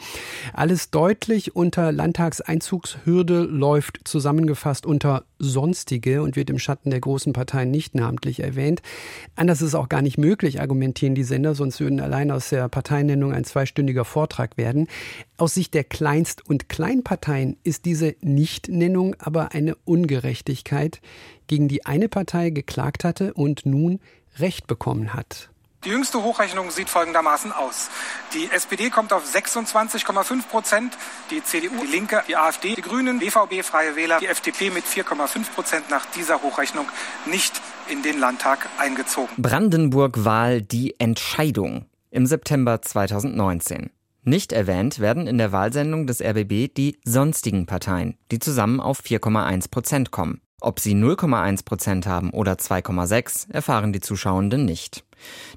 Alles 0.53 0.91
deutlich 0.91 1.57
unter 1.57 1.93
Landtagseinzugshürde 1.93 3.43
läuft 3.43 4.01
zusammengefasst 4.05 4.87
unter 4.87 5.25
sonstige 5.39 6.23
und 6.23 6.37
wird 6.37 6.51
im 6.51 6.59
Schatten 6.59 6.91
der 6.91 7.01
großen 7.01 7.33
Parteien 7.33 7.71
nicht 7.71 7.95
namentlich 7.95 8.41
erwähnt. 8.41 8.83
Anders 9.35 9.63
ist 9.63 9.75
auch 9.75 9.89
gar 9.89 10.03
nicht 10.03 10.19
möglich, 10.19 10.61
argumentieren 10.61 11.15
die 11.15 11.25
Sender, 11.25 11.55
sonst 11.55 11.81
würden 11.81 12.01
allein 12.01 12.31
aus 12.31 12.49
der 12.49 12.69
Parteinennung 12.69 13.33
ein 13.33 13.45
zweistündiger 13.45 14.05
Vortrag 14.05 14.57
werden. 14.57 14.89
Aus 15.37 15.55
Sicht 15.55 15.75
der 15.75 15.85
Kleinst- 15.85 16.49
und 16.49 16.69
Kleinparteien 16.69 17.57
ist 17.63 17.85
diese 17.85 18.15
Nichtnennung 18.23 19.15
aber 19.19 19.53
eine 19.53 19.77
Ungerechtigkeit, 19.85 21.01
gegen 21.47 21.69
die 21.69 21.87
eine 21.87 22.09
Partei 22.09 22.51
geklagt 22.51 23.05
hatte 23.05 23.35
und 23.35 23.67
nun 23.67 24.01
Recht 24.39 24.67
bekommen 24.67 25.15
hat. 25.15 25.51
Die 25.85 25.91
jüngste 25.91 26.23
Hochrechnung 26.23 26.71
sieht 26.73 26.89
folgendermaßen 26.91 27.53
aus. 27.53 27.91
Die 28.35 28.51
SPD 28.51 28.91
kommt 28.91 29.13
auf 29.13 29.25
26,5 29.25 30.49
Prozent, 30.49 30.99
die 31.31 31.45
CDU, 31.45 31.81
die 31.81 31.87
Linke, 31.87 32.25
die 32.27 32.37
AfD, 32.37 32.75
die 32.75 32.83
Grünen, 32.83 33.21
BVB, 33.21 33.63
Freie 33.63 33.95
Wähler, 33.95 34.19
die 34.19 34.27
FDP 34.27 34.71
mit 34.71 34.85
4,5 34.85 35.55
Prozent 35.55 35.91
nach 35.91 36.05
dieser 36.07 36.43
Hochrechnung 36.43 36.87
nicht 37.25 37.61
in 37.89 38.03
den 38.03 38.19
Landtag 38.19 38.69
eingezogen. 38.79 39.31
Brandenburg-Wahl 39.39 40.61
die 40.61 40.99
Entscheidung 40.99 41.87
im 42.11 42.27
September 42.27 42.83
2019. 42.83 43.91
Nicht 44.25 44.53
erwähnt 44.53 44.99
werden 44.99 45.29
in 45.29 45.39
der 45.39 45.53
Wahlsendung 45.53 46.09
des 46.09 46.21
RBB 46.21 46.75
die 46.75 46.99
sonstigen 47.05 47.67
Parteien, 47.67 48.19
die 48.33 48.41
zusammen 48.41 48.81
auf 48.81 48.99
4,1 49.03 49.71
Prozent 49.71 50.11
kommen. 50.11 50.41
Ob 50.61 50.81
sie 50.81 50.95
0,1 50.95 51.65
Prozent 51.65 52.07
haben 52.07 52.31
oder 52.31 52.55
2,6, 52.55 53.53
erfahren 53.53 53.93
die 53.93 54.01
Zuschauenden 54.01 54.65
nicht. 54.65 55.05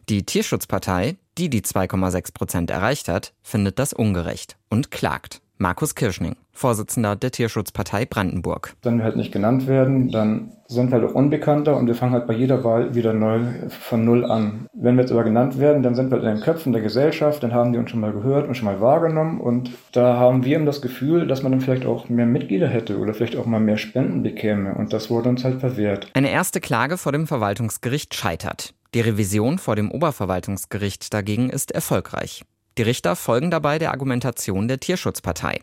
Die 0.09 0.25
Tierschutzpartei, 0.25 1.17
die 1.37 1.49
die 1.49 1.61
2,6 1.61 2.33
Prozent 2.33 2.69
erreicht 2.69 3.07
hat, 3.07 3.33
findet 3.41 3.79
das 3.79 3.93
ungerecht 3.93 4.57
und 4.69 4.91
klagt. 4.91 5.41
Markus 5.61 5.93
Kirschning, 5.93 6.37
Vorsitzender 6.53 7.17
der 7.17 7.31
Tierschutzpartei 7.31 8.05
Brandenburg. 8.05 8.75
Wenn 8.81 8.97
wir 8.97 9.03
halt 9.03 9.17
nicht 9.17 9.33
genannt 9.33 9.67
werden, 9.67 10.09
dann 10.09 10.53
sind 10.67 10.89
wir 10.89 11.01
halt 11.01 11.11
auch 11.11 11.13
unbekannter 11.13 11.75
und 11.75 11.85
wir 11.87 11.95
fangen 11.95 12.13
halt 12.13 12.27
bei 12.27 12.33
jeder 12.33 12.63
Wahl 12.63 12.95
wieder 12.95 13.11
neu 13.11 13.41
von 13.67 14.05
Null 14.05 14.23
an. 14.23 14.67
Wenn 14.71 14.95
wir 14.95 15.01
jetzt 15.01 15.11
aber 15.11 15.25
genannt 15.25 15.59
werden, 15.59 15.83
dann 15.83 15.95
sind 15.95 16.11
wir 16.11 16.17
halt 16.17 16.23
in 16.23 16.35
den 16.35 16.43
Köpfen 16.45 16.71
der 16.71 16.81
Gesellschaft, 16.81 17.43
dann 17.43 17.53
haben 17.53 17.73
die 17.73 17.77
uns 17.77 17.89
schon 17.89 17.99
mal 17.99 18.13
gehört 18.13 18.47
und 18.47 18.55
schon 18.55 18.67
mal 18.67 18.79
wahrgenommen 18.79 19.41
und 19.41 19.71
da 19.91 20.15
haben 20.15 20.45
wir 20.45 20.55
eben 20.55 20.65
das 20.65 20.81
Gefühl, 20.81 21.27
dass 21.27 21.43
man 21.43 21.51
dann 21.51 21.59
vielleicht 21.59 21.85
auch 21.85 22.07
mehr 22.07 22.25
Mitglieder 22.25 22.69
hätte 22.69 22.97
oder 22.97 23.13
vielleicht 23.13 23.35
auch 23.35 23.45
mal 23.45 23.59
mehr 23.59 23.77
Spenden 23.77 24.23
bekäme 24.23 24.75
und 24.75 24.93
das 24.93 25.09
wurde 25.09 25.27
uns 25.27 25.43
halt 25.43 25.59
verwehrt. 25.59 26.09
Eine 26.13 26.31
erste 26.31 26.61
Klage 26.61 26.97
vor 26.97 27.11
dem 27.11 27.27
Verwaltungsgericht 27.27 28.15
scheitert. 28.15 28.73
Die 28.93 29.01
Revision 29.01 29.59
vor 29.59 29.75
dem 29.75 29.91
Oberverwaltungsgericht 29.91 31.13
dagegen 31.13 31.49
ist 31.49 31.73
erfolgreich. 31.73 32.45
Die 32.79 32.83
Richter 32.83 33.17
folgen 33.17 33.51
dabei 33.51 33.77
der 33.77 33.91
Argumentation 33.91 34.69
der 34.69 34.79
Tierschutzpartei. 34.79 35.59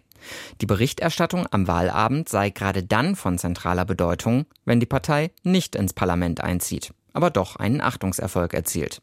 Die 0.61 0.67
Berichterstattung 0.67 1.47
am 1.51 1.67
Wahlabend 1.67 2.29
sei 2.29 2.51
gerade 2.51 2.83
dann 2.83 3.17
von 3.17 3.39
zentraler 3.39 3.87
Bedeutung, 3.87 4.45
wenn 4.67 4.81
die 4.81 4.87
Partei 4.87 5.31
nicht 5.43 5.77
ins 5.77 5.95
Parlament 5.95 6.43
einzieht 6.43 6.93
aber 7.17 7.31
doch 7.31 7.57
einen 7.57 7.81
Achtungserfolg 7.81 8.53
erzielt. 8.53 9.01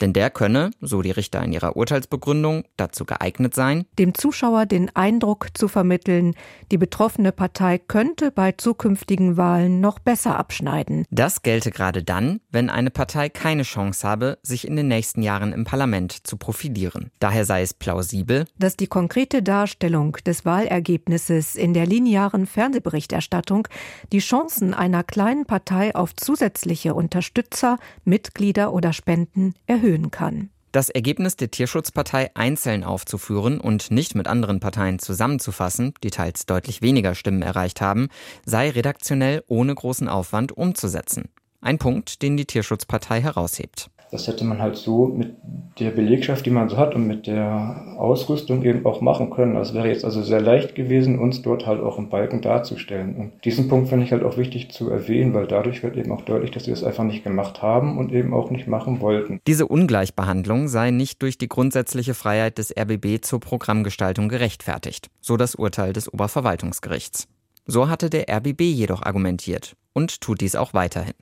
Denn 0.00 0.12
der 0.12 0.30
könne, 0.30 0.72
so 0.80 1.00
die 1.00 1.12
Richter 1.12 1.42
in 1.42 1.52
ihrer 1.52 1.76
Urteilsbegründung, 1.76 2.64
dazu 2.76 3.04
geeignet 3.04 3.54
sein, 3.54 3.84
dem 3.98 4.14
Zuschauer 4.14 4.66
den 4.66 4.94
Eindruck 4.96 5.48
zu 5.54 5.68
vermitteln, 5.68 6.34
die 6.72 6.78
betroffene 6.78 7.30
Partei 7.30 7.78
könnte 7.78 8.32
bei 8.32 8.52
zukünftigen 8.52 9.36
Wahlen 9.36 9.80
noch 9.80 10.00
besser 10.00 10.38
abschneiden. 10.38 11.04
Das 11.10 11.42
gelte 11.42 11.70
gerade 11.70 12.02
dann, 12.02 12.40
wenn 12.50 12.68
eine 12.68 12.90
Partei 12.90 13.28
keine 13.28 13.62
Chance 13.62 14.06
habe, 14.06 14.38
sich 14.42 14.66
in 14.66 14.74
den 14.74 14.88
nächsten 14.88 15.22
Jahren 15.22 15.52
im 15.52 15.64
Parlament 15.64 16.26
zu 16.26 16.36
profilieren. 16.36 17.12
Daher 17.20 17.44
sei 17.44 17.62
es 17.62 17.74
plausibel, 17.74 18.46
dass 18.58 18.76
die 18.76 18.88
konkrete 18.88 19.42
Darstellung 19.42 20.16
des 20.26 20.44
Wahlergebnisses 20.44 21.54
in 21.54 21.74
der 21.74 21.86
linearen 21.86 22.46
Fernsehberichterstattung 22.46 23.68
die 24.10 24.18
Chancen 24.18 24.74
einer 24.74 25.04
kleinen 25.04 25.46
Partei 25.46 25.94
auf 25.94 26.16
zusätzliche 26.16 26.94
Unterstützung 26.94 27.51
Unterstützer, 27.52 27.78
Mitglieder 28.04 28.72
oder 28.72 28.92
Spenden 28.92 29.54
erhöhen 29.66 30.10
kann. 30.10 30.50
Das 30.72 30.88
Ergebnis 30.88 31.36
der 31.36 31.50
Tierschutzpartei 31.50 32.30
einzeln 32.34 32.82
aufzuführen 32.82 33.60
und 33.60 33.90
nicht 33.90 34.14
mit 34.14 34.26
anderen 34.26 34.58
Parteien 34.58 34.98
zusammenzufassen, 34.98 35.92
die 36.02 36.10
teils 36.10 36.46
deutlich 36.46 36.80
weniger 36.80 37.14
Stimmen 37.14 37.42
erreicht 37.42 37.82
haben, 37.82 38.08
sei 38.46 38.70
redaktionell 38.70 39.44
ohne 39.48 39.74
großen 39.74 40.08
Aufwand 40.08 40.52
umzusetzen. 40.52 41.28
Ein 41.60 41.76
Punkt, 41.76 42.22
den 42.22 42.38
die 42.38 42.46
Tierschutzpartei 42.46 43.20
heraushebt. 43.20 43.90
Das 44.12 44.28
hätte 44.28 44.44
man 44.44 44.60
halt 44.60 44.76
so 44.76 45.06
mit 45.06 45.36
der 45.80 45.90
Belegschaft, 45.90 46.44
die 46.44 46.50
man 46.50 46.68
so 46.68 46.76
hat 46.76 46.94
und 46.94 47.06
mit 47.06 47.26
der 47.26 47.96
Ausrüstung 47.96 48.62
eben 48.62 48.84
auch 48.84 49.00
machen 49.00 49.30
können. 49.30 49.56
Also 49.56 49.72
wäre 49.72 49.88
jetzt 49.88 50.04
also 50.04 50.22
sehr 50.22 50.42
leicht 50.42 50.74
gewesen, 50.74 51.18
uns 51.18 51.40
dort 51.40 51.66
halt 51.66 51.80
auch 51.80 51.96
im 51.96 52.10
Balken 52.10 52.42
darzustellen. 52.42 53.16
Und 53.16 53.32
diesen 53.46 53.68
Punkt 53.68 53.88
finde 53.88 54.04
ich 54.04 54.12
halt 54.12 54.22
auch 54.22 54.36
wichtig 54.36 54.70
zu 54.70 54.90
erwähnen, 54.90 55.32
weil 55.32 55.46
dadurch 55.46 55.82
wird 55.82 55.96
eben 55.96 56.12
auch 56.12 56.20
deutlich, 56.20 56.50
dass 56.50 56.64
sie 56.64 56.70
das 56.70 56.84
einfach 56.84 57.04
nicht 57.04 57.24
gemacht 57.24 57.62
haben 57.62 57.96
und 57.96 58.12
eben 58.12 58.34
auch 58.34 58.50
nicht 58.50 58.68
machen 58.68 59.00
wollten. 59.00 59.40
Diese 59.46 59.66
Ungleichbehandlung 59.66 60.68
sei 60.68 60.90
nicht 60.90 61.22
durch 61.22 61.38
die 61.38 61.48
grundsätzliche 61.48 62.12
Freiheit 62.12 62.58
des 62.58 62.70
RBB 62.76 63.22
zur 63.22 63.40
Programmgestaltung 63.40 64.28
gerechtfertigt, 64.28 65.08
so 65.22 65.38
das 65.38 65.54
Urteil 65.54 65.94
des 65.94 66.12
Oberverwaltungsgerichts. 66.12 67.28
So 67.66 67.88
hatte 67.88 68.10
der 68.10 68.28
RBB 68.28 68.62
jedoch 68.62 69.02
argumentiert 69.02 69.76
und 69.92 70.20
tut 70.20 70.40
dies 70.40 70.56
auch 70.56 70.74
weiterhin. 70.74 71.14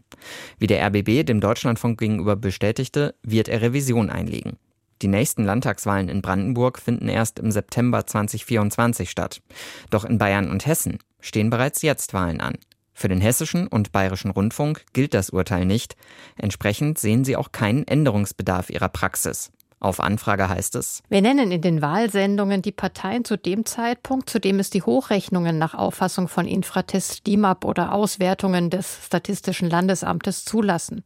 Wie 0.59 0.67
der 0.67 0.87
RBB 0.87 1.27
dem 1.27 1.41
Deutschlandfunk 1.41 1.99
gegenüber 1.99 2.37
bestätigte, 2.37 3.15
wird 3.23 3.49
er 3.49 3.63
Revision 3.63 4.11
einlegen. 4.11 4.57
Die 5.03 5.09
nächsten 5.09 5.45
Landtagswahlen 5.45 6.09
in 6.09 6.21
Brandenburg 6.21 6.79
finden 6.79 7.09
erst 7.09 7.39
im 7.39 7.51
September 7.51 8.07
2024 8.07 9.11
statt. 9.11 9.41
Doch 9.89 10.05
in 10.05 10.19
Bayern 10.19 10.51
und 10.51 10.67
Hessen 10.67 10.99
stehen 11.21 11.51
bereits 11.51 11.83
jetzt 11.83 12.13
Wahlen 12.13 12.41
an. 12.41 12.57
Für 12.93 13.09
den 13.09 13.21
hessischen 13.21 13.67
und 13.67 13.93
bayerischen 13.93 14.31
Rundfunk 14.31 14.85
gilt 14.93 15.15
das 15.15 15.31
Urteil 15.31 15.65
nicht. 15.65 15.97
Entsprechend 16.37 16.99
sehen 16.99 17.25
sie 17.25 17.35
auch 17.37 17.51
keinen 17.51 17.87
Änderungsbedarf 17.87 18.69
ihrer 18.69 18.91
Praxis. 18.91 19.51
Auf 19.83 19.99
Anfrage 19.99 20.51
heißt 20.51 20.75
es, 20.77 21.03
wir 21.09 21.23
nennen 21.23 21.51
in 21.51 21.63
den 21.63 21.81
Wahlsendungen 21.81 22.61
die 22.61 22.71
Parteien 22.71 23.25
zu 23.25 23.39
dem 23.39 23.65
Zeitpunkt, 23.65 24.29
zu 24.29 24.39
dem 24.39 24.59
es 24.59 24.69
die 24.69 24.83
Hochrechnungen 24.83 25.57
nach 25.57 25.73
Auffassung 25.73 26.29
von 26.29 26.47
Infratest, 26.47 27.27
DIMAP 27.27 27.65
oder 27.65 27.95
Auswertungen 27.95 28.69
des 28.69 29.07
Statistischen 29.07 29.71
Landesamtes 29.71 30.45
zulassen. 30.45 31.03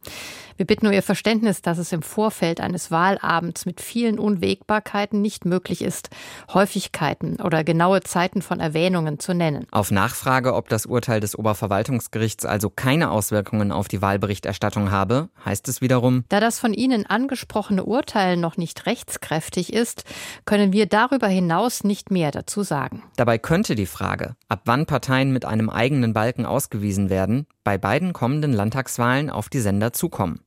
Wir 0.57 0.65
bitten 0.65 0.87
um 0.87 0.93
Ihr 0.93 1.03
Verständnis, 1.03 1.61
dass 1.61 1.77
es 1.77 1.91
im 1.91 2.01
Vorfeld 2.01 2.61
eines 2.61 2.89
Wahlabends 2.89 3.65
mit 3.65 3.81
vielen 3.81 4.17
Unwägbarkeiten 4.17 5.21
nicht 5.21 5.43
möglich 5.43 5.81
ist, 5.81 6.09
Häufigkeiten 6.53 7.41
oder 7.41 7.65
genaue 7.65 8.01
Zeiten 8.01 8.41
von 8.41 8.61
Erwähnungen 8.61 9.19
zu 9.19 9.33
nennen. 9.33 9.67
Auf 9.71 9.91
Nachfrage, 9.91 10.53
ob 10.53 10.69
das 10.69 10.85
Urteil 10.85 11.19
des 11.19 11.37
Oberverwaltungsgerichts 11.37 12.45
also 12.45 12.69
keine 12.69 13.11
Auswirkungen 13.11 13.73
auf 13.73 13.89
die 13.89 14.01
Wahlberichterstattung 14.01 14.91
habe, 14.91 15.27
heißt 15.43 15.67
es 15.67 15.81
wiederum, 15.81 16.23
da 16.29 16.39
das 16.39 16.57
von 16.57 16.73
Ihnen 16.73 17.05
angesprochene 17.05 17.83
Urteil 17.83 18.37
noch 18.37 18.55
nicht 18.55 18.85
rechtskräftig 18.85 19.73
ist, 19.73 20.05
können 20.45 20.71
wir 20.71 20.85
darüber 20.85 21.27
hinaus 21.27 21.83
nicht 21.83 22.11
mehr 22.11 22.31
dazu 22.31 22.63
sagen. 22.63 23.03
Dabei 23.17 23.37
könnte 23.39 23.75
die 23.75 23.85
Frage, 23.85 24.37
ab 24.47 24.61
wann 24.63 24.85
Parteien 24.85 25.33
mit 25.33 25.43
einem 25.43 25.69
eigenen 25.69 26.13
Balken 26.13 26.45
ausgewiesen 26.45 27.09
werden, 27.09 27.45
bei 27.65 27.77
beiden 27.77 28.13
kommenden 28.13 28.53
Landtagswahlen 28.53 29.29
auf 29.29 29.49
die 29.49 29.59
Sender 29.59 29.91
zukommen. 29.91 30.44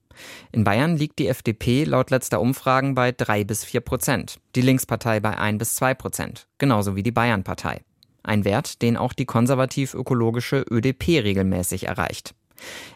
In 0.52 0.64
Bayern 0.64 0.96
liegt 0.96 1.18
die 1.18 1.28
FDP 1.28 1.84
laut 1.84 2.10
letzter 2.10 2.40
Umfragen 2.40 2.94
bei 2.94 3.12
drei 3.12 3.44
bis 3.44 3.64
vier 3.64 3.80
Prozent, 3.80 4.38
die 4.54 4.62
Linkspartei 4.62 5.20
bei 5.20 5.36
ein 5.38 5.58
bis 5.58 5.74
zwei 5.74 5.94
Prozent, 5.94 6.46
genauso 6.58 6.96
wie 6.96 7.02
die 7.02 7.12
Bayernpartei. 7.12 7.82
Ein 8.22 8.44
Wert, 8.44 8.82
den 8.82 8.96
auch 8.96 9.12
die 9.12 9.26
konservativ-ökologische 9.26 10.64
ÖDP 10.70 11.22
regelmäßig 11.22 11.86
erreicht. 11.86 12.34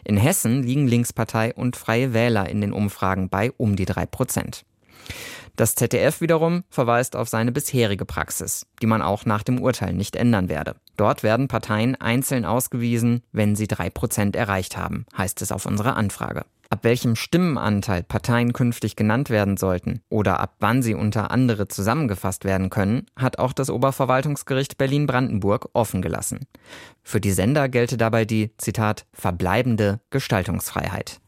In 0.03 0.17
Hessen 0.17 0.63
liegen 0.63 0.87
Linkspartei 0.87 1.53
und 1.53 1.75
Freie 1.75 2.13
Wähler 2.13 2.49
in 2.49 2.61
den 2.61 2.73
Umfragen 2.73 3.29
bei 3.29 3.51
um 3.57 3.75
die 3.75 3.85
drei 3.85 4.05
Prozent. 4.05 4.65
Das 5.55 5.75
ZDF 5.75 6.19
wiederum 6.19 6.63
verweist 6.69 7.15
auf 7.15 7.29
seine 7.29 7.51
bisherige 7.51 8.05
Praxis, 8.05 8.65
die 8.81 8.87
man 8.87 9.03
auch 9.03 9.25
nach 9.25 9.43
dem 9.43 9.61
Urteil 9.61 9.93
nicht 9.93 10.15
ändern 10.15 10.49
werde. 10.49 10.75
Dort 10.97 11.21
werden 11.21 11.47
Parteien 11.47 11.95
einzeln 11.95 12.43
ausgewiesen, 12.43 13.21
wenn 13.31 13.55
sie 13.55 13.67
drei 13.67 13.91
Prozent 13.91 14.35
erreicht 14.35 14.77
haben, 14.77 15.05
heißt 15.15 15.43
es 15.43 15.51
auf 15.51 15.67
unserer 15.67 15.95
Anfrage. 15.95 16.45
Ab 16.69 16.83
welchem 16.83 17.15
Stimmenanteil 17.15 18.03
Parteien 18.03 18.53
künftig 18.53 18.95
genannt 18.95 19.29
werden 19.29 19.57
sollten 19.57 20.01
oder 20.09 20.39
ab 20.39 20.55
wann 20.59 20.81
sie 20.81 20.95
unter 20.95 21.31
andere 21.31 21.67
zusammengefasst 21.67 22.45
werden 22.45 22.69
können, 22.69 23.05
hat 23.15 23.37
auch 23.39 23.53
das 23.53 23.69
Oberverwaltungsgericht 23.69 24.77
Berlin-Brandenburg 24.77 25.69
offen 25.73 26.01
gelassen. 26.01 26.47
Für 27.03 27.21
die 27.21 27.31
Sender 27.31 27.69
gelte 27.69 27.97
dabei 27.97 28.25
die, 28.25 28.51
Zitat, 28.57 29.05
verbleibende 29.13 29.99
Gestaltungsfreiheit. 30.09 31.19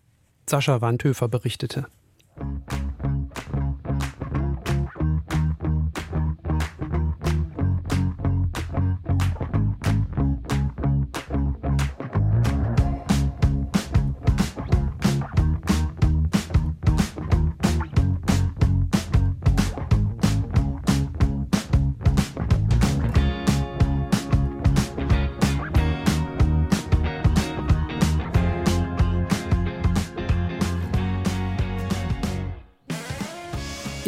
Sascha 0.49 0.81
Wandhöfer 0.81 1.27
berichtete. 1.27 1.87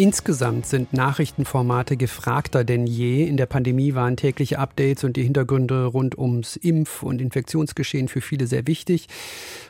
Insgesamt 0.08 0.66
sind 0.66 0.94
Nachrichtenformate 0.94 1.98
gefragter 1.98 2.64
denn 2.64 2.88
je. 2.88 3.26
In 3.26 3.36
der 3.36 3.46
Pandemie 3.46 3.94
waren 3.94 4.16
tägliche 4.16 4.58
Updates 4.58 5.04
und 5.04 5.18
die 5.18 5.24
Hintergründe 5.24 5.84
rund 5.84 6.18
ums 6.18 6.56
Impf- 6.56 7.04
und 7.04 7.22
Infektionsgeschehen 7.22 8.08
für 8.08 8.22
viele 8.22 8.48
sehr 8.48 8.68
wichtig. 8.68 9.10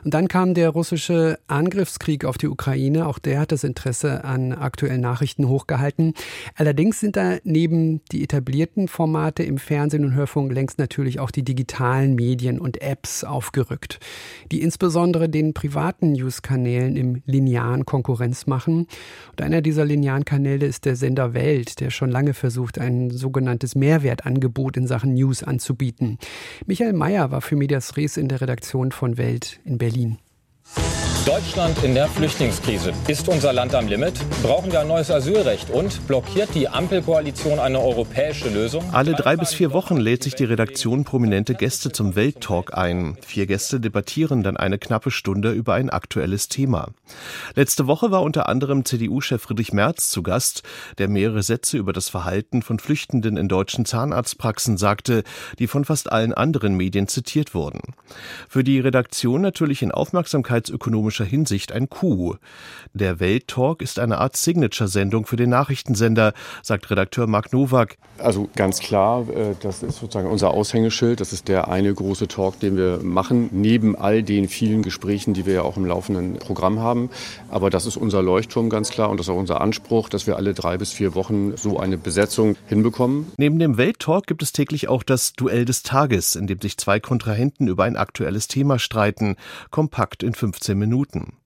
Und 0.04 0.14
dann 0.14 0.28
kam 0.28 0.54
der 0.54 0.70
russische 0.70 1.40
Angriffskrieg 1.48 2.24
auf 2.24 2.38
die 2.38 2.50
Ukraine. 2.50 3.08
Auch 3.08 3.18
der 3.18 3.40
hat 3.40 3.52
das 3.52 3.64
Interesse 3.64 4.26
an 4.26 4.54
aktuellen 4.54 5.02
Nachrichten 5.02 5.48
hochgehalten. 5.48 6.14
Allerdings 6.54 7.00
sind 7.00 7.16
da 7.16 7.38
neben 7.44 8.02
die 8.12 8.24
etablierten 8.24 8.88
Formate 8.88 9.42
im 9.42 9.58
Fernsehen 9.58 10.06
und 10.06 10.14
Hörfunk 10.14 10.54
längst 10.54 10.78
natürlich 10.78 11.20
auch 11.20 11.32
die 11.32 11.44
digitalen 11.44 12.14
Medien 12.14 12.60
und 12.60 12.80
Apps 12.84 13.24
aufgerückt, 13.24 14.00
die 14.52 14.62
insbesondere 14.62 15.30
den 15.30 15.56
privaten 15.56 16.12
News-Kanälen 16.12 16.96
im 16.96 17.24
linearen 17.26 17.86
Konkurrenz 17.88 18.46
machen. 18.46 18.86
Und 19.32 19.42
einer 19.42 19.64
dieser 19.64 19.84
linearen 19.84 20.26
Kanäle 20.28 20.66
ist 20.66 20.84
der 20.84 20.98
Sender 20.98 21.34
Welt, 21.34 21.80
der 21.80 21.90
schon 21.90 22.12
lange 22.12 22.34
versucht, 22.34 22.80
ein 22.80 23.10
sogenanntes 23.12 23.76
Mehrwertangebot 23.76 24.76
in 24.76 24.86
Sachen 24.86 25.14
News 25.14 25.42
anzubieten. 25.42 26.18
Michael 26.66 26.92
Mayer 26.92 27.32
war 27.32 27.40
für 27.40 27.56
Medias 27.56 27.96
Res 27.96 28.18
in 28.18 28.28
der 28.28 28.42
Redaktion 28.42 28.92
von 28.92 29.18
Welt 29.18 29.62
in 29.64 29.78
Berlin. 29.78 30.18
Deutschland 31.28 31.84
in 31.84 31.94
der 31.94 32.08
Flüchtlingskrise. 32.08 32.94
Ist 33.10 33.28
unser 33.28 33.52
Land 33.52 33.76
am 33.76 33.90
Limit? 33.90 34.14
Brauchen 34.42 34.72
wir 34.72 34.80
ein 34.80 34.88
neues 34.88 35.12
Asylrecht? 35.12 35.70
Und 35.70 36.08
blockiert 36.08 36.56
die 36.56 36.70
Ampelkoalition 36.70 37.60
eine 37.60 37.82
europäische 37.82 38.48
Lösung? 38.48 38.94
Alle 38.94 39.14
drei 39.14 39.36
bis 39.36 39.54
vier 39.54 39.74
Wochen 39.74 39.98
lädt 39.98 40.24
sich 40.24 40.36
die 40.36 40.46
Redaktion 40.46 41.04
prominente 41.04 41.54
Gäste 41.54 41.92
zum 41.92 42.16
Welttalk 42.16 42.78
ein. 42.78 43.18
Vier 43.26 43.46
Gäste 43.46 43.82
debattieren 43.82 44.42
dann 44.42 44.56
eine 44.56 44.78
knappe 44.78 45.12
Stunde 45.12 45.52
über 45.52 45.74
ein 45.74 45.90
aktuelles 45.90 46.48
Thema. 46.48 46.92
Letzte 47.56 47.88
Woche 47.88 48.10
war 48.10 48.22
unter 48.22 48.48
anderem 48.48 48.86
CDU-Chef 48.86 49.42
Friedrich 49.42 49.74
Merz 49.74 50.10
zu 50.10 50.24
Gast, 50.24 50.64
der 50.98 51.10
mehrere 51.10 51.44
Sätze 51.44 51.78
über 51.78 51.92
das 51.92 52.08
Verhalten 52.08 52.62
von 52.62 52.80
Flüchtenden 52.80 53.36
in 53.36 53.50
deutschen 53.50 53.84
Zahnarztpraxen 53.84 54.78
sagte, 54.78 55.26
die 55.60 55.68
von 55.68 55.84
fast 55.84 56.10
allen 56.10 56.34
anderen 56.34 56.76
Medien 56.76 57.10
zitiert 57.10 57.54
wurden. 57.54 57.82
Für 58.48 58.64
die 58.64 58.80
Redaktion 58.80 59.42
natürlich 59.42 59.82
in 59.82 59.92
aufmerksamkeitsökonomischer 59.92 61.17
journalistischer 61.18 61.26
Hinsicht 61.26 61.72
ein 61.72 61.90
Coup. 61.90 62.38
Der 62.94 63.20
Welttalk 63.20 63.82
ist 63.82 64.00
eine 64.00 64.20
Art 64.20 64.38
Signature-Sendung 64.38 65.26
für 65.26 65.36
den 65.36 65.50
Nachrichtensender, 65.50 66.34
sagt 66.64 66.90
Redakteur 66.90 67.28
Mark 67.28 67.54
Nowak. 67.54 67.98
Also 68.18 68.50
ganz 68.56 68.80
klar, 68.80 69.28
äh, 69.30 69.56
das 69.62 69.84
ist 69.84 70.00
sozusagen 70.00 70.30
unser 70.30 70.52
Aushängeschild. 70.52 71.20
Das 71.20 71.34
ist 71.34 71.48
der 71.48 71.68
eine 71.68 71.94
große 71.94 72.28
Talk, 72.28 72.60
den 72.60 72.76
wir 72.76 73.00
machen, 73.04 73.50
neben 73.52 73.96
all 73.96 74.24
den 74.24 74.48
vielen 74.48 74.82
Gesprächen, 74.82 75.34
die 75.34 75.46
wir 75.46 75.54
ja 75.54 75.62
auch 75.62 75.78
im 75.78 75.86
laufenden 75.86 76.40
Programm 76.40 76.80
haben. 76.80 77.10
Aber 77.50 77.70
das 77.70 77.86
ist 77.86 77.98
unser 77.98 78.22
Leuchtturm 78.22 78.70
ganz 78.70 78.90
klar 78.90 79.10
und 79.10 79.20
das 79.20 79.28
ist 79.28 79.34
auch 79.34 79.38
unser 79.38 79.62
Anspruch, 79.62 80.10
dass 80.10 80.26
wir 80.26 80.36
alle 80.36 80.54
drei 80.54 80.78
bis 80.78 80.92
vier 80.92 81.14
Wochen 81.16 81.56
so 81.58 81.80
eine 81.80 81.98
Besetzung 81.98 82.56
hinbekommen. 82.68 83.32
Neben 83.38 83.60
dem 83.60 83.78
Welttalk 83.78 84.26
gibt 84.28 84.42
es 84.42 84.52
täglich 84.52 84.88
auch 84.88 85.04
das 85.04 85.34
Duell 85.34 85.66
des 85.66 85.84
Tages, 85.84 86.36
in 86.36 86.48
dem 86.48 86.60
sich 86.62 86.78
zwei 86.78 87.00
Kontrahenten 87.00 87.68
über 87.68 87.84
ein 87.84 87.98
aktuelles 87.98 88.48
Thema 88.48 88.80
streiten, 88.80 89.36
kompakt 89.70 90.24
in 90.24 90.34
15 90.34 90.78
Minuten. 90.78 91.07
Minuten. 91.14 91.38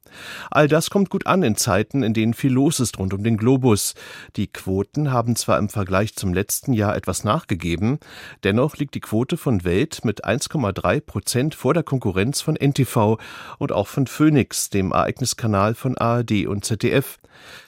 All 0.49 0.67
das 0.67 0.89
kommt 0.89 1.09
gut 1.09 1.25
an 1.25 1.41
in 1.41 1.55
Zeiten, 1.55 2.03
in 2.03 2.13
denen 2.13 2.33
viel 2.33 2.51
los 2.51 2.81
ist 2.81 2.99
rund 2.99 3.13
um 3.13 3.23
den 3.23 3.37
Globus. 3.37 3.93
Die 4.35 4.47
Quoten 4.47 5.11
haben 5.11 5.37
zwar 5.37 5.57
im 5.57 5.69
Vergleich 5.69 6.15
zum 6.15 6.33
letzten 6.33 6.73
Jahr 6.73 6.97
etwas 6.97 7.23
nachgegeben, 7.23 7.97
dennoch 8.43 8.75
liegt 8.75 8.95
die 8.95 8.99
Quote 8.99 9.37
von 9.37 9.63
Welt 9.63 10.03
mit 10.03 10.25
1,3 10.25 10.99
Prozent 10.99 11.55
vor 11.55 11.73
der 11.73 11.83
Konkurrenz 11.83 12.41
von 12.41 12.55
NTV 12.55 13.19
und 13.57 13.71
auch 13.71 13.87
von 13.87 14.05
Phoenix, 14.05 14.69
dem 14.69 14.91
Ereigniskanal 14.91 15.75
von 15.75 15.97
ARD 15.97 16.45
und 16.45 16.65
ZDF. 16.65 17.17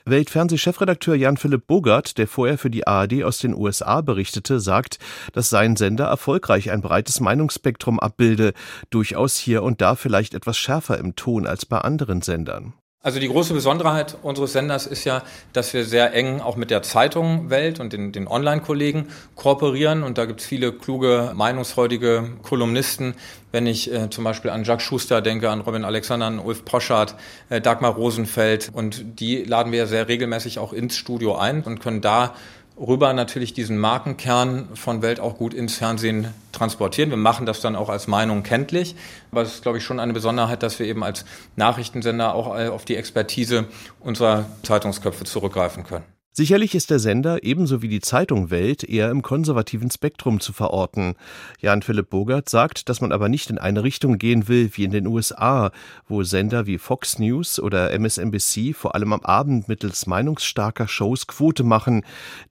Weltfernsehchefredakteur 0.05 1.15
Jan-Philipp 1.15 1.65
Bogart, 1.65 2.17
der 2.17 2.27
vorher 2.27 2.57
für 2.57 2.69
die 2.69 2.85
ARD 2.85 3.23
aus 3.23 3.39
den 3.39 3.55
USA 3.55 4.01
berichtete, 4.01 4.59
sagt, 4.59 4.99
dass 5.31 5.49
sein 5.49 5.75
Sender 5.75 6.05
erfolgreich 6.05 6.71
ein 6.71 6.81
breites 6.81 7.19
Meinungsspektrum 7.19 7.99
abbilde, 7.99 8.53
durchaus 8.89 9.37
hier 9.37 9.63
und 9.63 9.81
da 9.81 9.95
vielleicht 9.95 10.33
etwas 10.33 10.57
schärfer 10.57 10.97
im 10.97 11.15
Ton 11.15 11.47
als 11.47 11.65
bei 11.65 11.77
anderen 11.77 12.21
Sendern. 12.21 12.73
Also 13.05 13.19
die 13.19 13.27
große 13.27 13.53
Besonderheit 13.53 14.15
unseres 14.21 14.53
Senders 14.53 14.87
ist 14.87 15.03
ja, 15.03 15.23
dass 15.51 15.73
wir 15.73 15.83
sehr 15.83 16.13
eng 16.13 16.39
auch 16.39 16.55
mit 16.55 16.71
der 16.71 16.83
Zeitung 16.83 17.49
Welt 17.49 17.81
und 17.81 17.91
den, 17.91 18.13
den 18.13 18.29
Online-Kollegen 18.29 19.09
kooperieren. 19.35 20.03
Und 20.03 20.17
da 20.17 20.23
gibt 20.23 20.39
es 20.39 20.45
viele 20.45 20.71
kluge, 20.71 21.33
meinungsfreudige 21.35 22.29
Kolumnisten. 22.43 23.15
Wenn 23.51 23.67
ich 23.67 23.91
äh, 23.91 24.09
zum 24.09 24.23
Beispiel 24.23 24.51
an 24.51 24.63
Jacques 24.63 24.85
Schuster 24.85 25.21
denke, 25.21 25.49
an 25.49 25.59
Robin 25.59 25.83
Alexander, 25.83 26.27
an 26.27 26.39
Ulf 26.39 26.63
Poschardt, 26.63 27.15
äh, 27.49 27.59
Dagmar 27.59 27.93
Rosenfeld. 27.93 28.71
Und 28.73 29.19
die 29.19 29.43
laden 29.43 29.73
wir 29.73 29.85
sehr 29.87 30.07
regelmäßig 30.07 30.59
auch 30.59 30.71
ins 30.71 30.95
Studio 30.95 31.35
ein 31.35 31.61
und 31.63 31.81
können 31.81 31.99
da 31.99 32.33
rüber 32.77 33.13
natürlich 33.13 33.53
diesen 33.53 33.77
Markenkern 33.77 34.69
von 34.75 35.01
Welt 35.01 35.19
auch 35.19 35.37
gut 35.37 35.53
ins 35.53 35.75
Fernsehen 35.75 36.33
transportieren. 36.51 37.09
Wir 37.09 37.17
machen 37.17 37.45
das 37.45 37.61
dann 37.61 37.75
auch 37.75 37.89
als 37.89 38.07
Meinung 38.07 38.43
kenntlich. 38.43 38.95
Es 39.31 39.55
ist, 39.55 39.61
glaube 39.63 39.77
ich, 39.77 39.83
schon 39.83 39.99
eine 39.99 40.13
Besonderheit, 40.13 40.63
dass 40.63 40.79
wir 40.79 40.85
eben 40.85 41.03
als 41.03 41.25
Nachrichtensender 41.55 42.33
auch 42.33 42.47
auf 42.47 42.85
die 42.85 42.95
Expertise 42.95 43.65
unserer 43.99 44.45
Zeitungsköpfe 44.63 45.23
zurückgreifen 45.23 45.83
können. 45.83 46.12
Sicherlich 46.35 46.73
ist 46.73 46.89
der 46.89 46.97
Sender 46.97 47.43
ebenso 47.43 47.83
wie 47.83 47.87
die 47.87 48.01
Zeitung 48.01 48.49
Welt 48.49 48.83
eher 48.83 49.11
im 49.11 49.21
konservativen 49.21 49.91
Spektrum 49.91 50.39
zu 50.39 50.51
verorten. 50.51 51.13
Jan 51.59 51.83
Philipp 51.83 52.09
Bogert 52.09 52.49
sagt, 52.49 52.89
dass 52.89 53.01
man 53.01 53.11
aber 53.11 53.29
nicht 53.29 53.51
in 53.51 53.59
eine 53.59 53.83
Richtung 53.83 54.17
gehen 54.17 54.47
will 54.47 54.71
wie 54.73 54.83
in 54.83 54.89
den 54.89 55.05
USA, 55.05 55.71
wo 56.07 56.23
Sender 56.23 56.65
wie 56.65 56.79
Fox 56.79 57.19
News 57.19 57.59
oder 57.59 57.91
MSNBC 57.91 58.73
vor 58.73 58.95
allem 58.95 59.13
am 59.13 59.21
Abend 59.21 59.67
mittels 59.67 60.07
meinungsstarker 60.07 60.87
Shows 60.87 61.27
Quote 61.27 61.63
machen, 61.63 62.03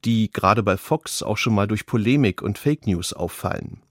die 0.05 0.31
gerade 0.31 0.63
bei 0.63 0.77
Fox 0.77 1.25
auch 1.25 1.37
schon 1.37 1.57
mal 1.57 1.67
durch 1.67 1.85
Polemik 1.85 2.41
und 2.41 2.59
Fake 2.59 2.87
News 2.87 3.13
auffallen. 3.13 3.83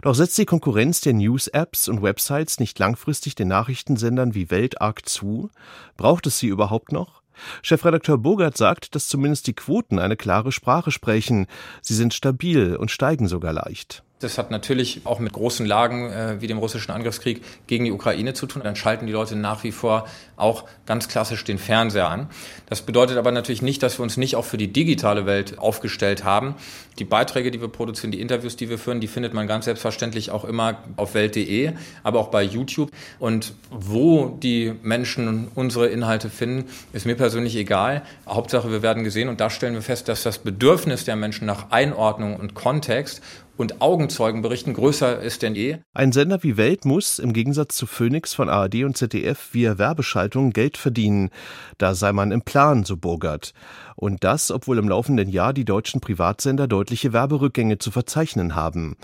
Doch 0.00 0.14
setzt 0.14 0.38
die 0.38 0.46
Konkurrenz 0.46 1.02
der 1.02 1.12
News-Apps 1.12 1.88
und 1.88 2.00
Websites 2.00 2.60
nicht 2.60 2.78
langfristig 2.78 3.34
den 3.34 3.48
Nachrichtensendern 3.48 4.34
wie 4.34 4.50
Welt 4.50 4.80
arg 4.80 5.06
zu? 5.06 5.50
Braucht 5.98 6.26
es 6.26 6.38
sie 6.38 6.46
überhaupt 6.46 6.92
noch? 6.92 7.20
Chefredakteur 7.62 8.18
Bogert 8.18 8.56
sagt, 8.56 8.94
dass 8.94 9.08
zumindest 9.08 9.46
die 9.46 9.54
Quoten 9.54 9.98
eine 9.98 10.16
klare 10.16 10.52
Sprache 10.52 10.90
sprechen. 10.90 11.46
Sie 11.82 11.94
sind 11.94 12.14
stabil 12.14 12.76
und 12.76 12.90
steigen 12.90 13.28
sogar 13.28 13.52
leicht. 13.52 14.04
Das 14.20 14.36
hat 14.36 14.50
natürlich 14.50 15.02
auch 15.04 15.20
mit 15.20 15.32
großen 15.32 15.64
Lagen 15.64 16.10
äh, 16.10 16.40
wie 16.40 16.48
dem 16.48 16.58
russischen 16.58 16.90
Angriffskrieg 16.90 17.42
gegen 17.68 17.84
die 17.84 17.92
Ukraine 17.92 18.34
zu 18.34 18.46
tun. 18.46 18.62
Dann 18.64 18.74
schalten 18.74 19.06
die 19.06 19.12
Leute 19.12 19.36
nach 19.36 19.62
wie 19.62 19.70
vor 19.70 20.06
auch 20.36 20.64
ganz 20.86 21.08
klassisch 21.08 21.44
den 21.44 21.58
Fernseher 21.58 22.08
an. 22.08 22.28
Das 22.66 22.82
bedeutet 22.82 23.16
aber 23.16 23.30
natürlich 23.30 23.62
nicht, 23.62 23.82
dass 23.82 23.98
wir 23.98 24.02
uns 24.02 24.16
nicht 24.16 24.34
auch 24.34 24.44
für 24.44 24.56
die 24.56 24.72
digitale 24.72 25.24
Welt 25.24 25.58
aufgestellt 25.58 26.24
haben. 26.24 26.56
Die 26.98 27.04
Beiträge, 27.04 27.52
die 27.52 27.60
wir 27.60 27.68
produzieren, 27.68 28.10
die 28.10 28.20
Interviews, 28.20 28.56
die 28.56 28.68
wir 28.68 28.78
führen, 28.78 29.00
die 29.00 29.06
findet 29.06 29.34
man 29.34 29.46
ganz 29.46 29.66
selbstverständlich 29.66 30.32
auch 30.32 30.44
immer 30.44 30.78
auf 30.96 31.14
welt.de, 31.14 31.74
aber 32.02 32.18
auch 32.18 32.28
bei 32.28 32.42
YouTube. 32.42 32.90
Und 33.20 33.52
wo 33.70 34.36
die 34.42 34.74
Menschen 34.82 35.46
unsere 35.54 35.86
Inhalte 35.86 36.28
finden, 36.28 36.68
ist 36.92 37.06
mir 37.06 37.14
persönlich 37.14 37.54
egal. 37.54 38.02
Hauptsache, 38.28 38.72
wir 38.72 38.82
werden 38.82 39.04
gesehen 39.04 39.28
und 39.28 39.40
da 39.40 39.48
stellen 39.48 39.74
wir 39.74 39.82
fest, 39.82 40.08
dass 40.08 40.24
das 40.24 40.38
Bedürfnis 40.38 41.04
der 41.04 41.14
Menschen 41.14 41.46
nach 41.46 41.70
Einordnung 41.70 42.34
und 42.34 42.54
Kontext 42.54 43.22
und 43.58 43.82
Augenzeugenberichten 43.82 44.72
größer 44.72 45.20
ist 45.20 45.42
denn 45.42 45.54
je. 45.54 45.78
Ein 45.92 46.12
Sender 46.12 46.42
wie 46.42 46.56
Welt 46.56 46.84
muss 46.84 47.18
im 47.18 47.32
Gegensatz 47.32 47.74
zu 47.74 47.86
Phoenix 47.86 48.32
von 48.32 48.48
ARD 48.48 48.84
und 48.84 48.96
ZDF 48.96 49.52
via 49.52 49.76
Werbeschaltung 49.76 50.50
Geld 50.50 50.76
verdienen. 50.76 51.30
Da 51.76 51.94
sei 51.94 52.12
man 52.12 52.32
im 52.32 52.42
Plan, 52.42 52.84
so 52.84 52.96
Burgert. 52.96 53.52
Und 53.98 54.22
das, 54.22 54.52
obwohl 54.52 54.78
im 54.78 54.88
laufenden 54.88 55.28
Jahr 55.28 55.52
die 55.52 55.64
deutschen 55.64 56.00
Privatsender 56.00 56.68
deutliche 56.68 57.12
Werberückgänge 57.12 57.78
zu 57.78 57.90
verzeichnen 57.90 58.54
haben. 58.54 58.96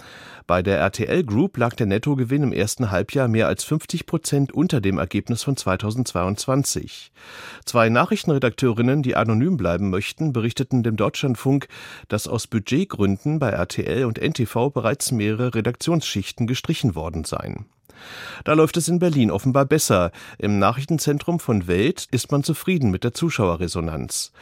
Bei 0.47 0.63
der 0.63 0.79
RTL 0.79 1.25
Group 1.25 1.57
lag 1.57 1.75
der 1.75 1.87
Nettogewinn 1.87 2.45
im 2.45 2.53
ersten 2.53 2.93
Halbjahr 2.93 3.27
mehr 3.27 3.49
als 3.49 3.65
50 3.65 4.07
Prozent 4.07 4.53
unter 4.53 4.81
dem 4.81 4.99
Ergebnis 4.99 5.43
von 5.43 5.57
2022. 5.57 7.11
Zwei 7.65 7.89
Nachrichtenredakteurinnen, 7.89 9.03
die 9.03 9.17
anonym 9.17 9.57
bleiben 9.57 9.91
möchten, 9.91 10.33
berichteten 10.33 10.85
dem 10.85 10.95
Deutschlandfunk, 10.97 11.67
dass 12.07 12.29
aus 12.29 12.47
Budgetgründen 12.47 13.41
bei 13.41 13.49
RTL 13.49 14.05
und 14.05 14.23
NTV 14.23 14.71
bereits 14.71 15.11
mehrere 15.11 15.57
Redaktionsschichten 15.57 16.47
gestrichen 16.47 16.95
worden 16.95 17.25
seien. 17.25 17.67
Da 18.45 18.53
läuft 18.53 18.77
es 18.77 18.89
in 18.89 18.99
Berlin 18.99 19.31
offenbar 19.31 19.65
besser. 19.65 20.11
Im 20.39 20.59
Nachrichtenzentrum 20.59 21.41
von 21.41 21.67
Welt 21.67 22.07
ist 22.11 22.33
man 22.33 22.45
zufrieden 22.45 22.91
mit 22.91 23.05
der 23.05 23.15
Zuschauerresonanz. 23.15 24.33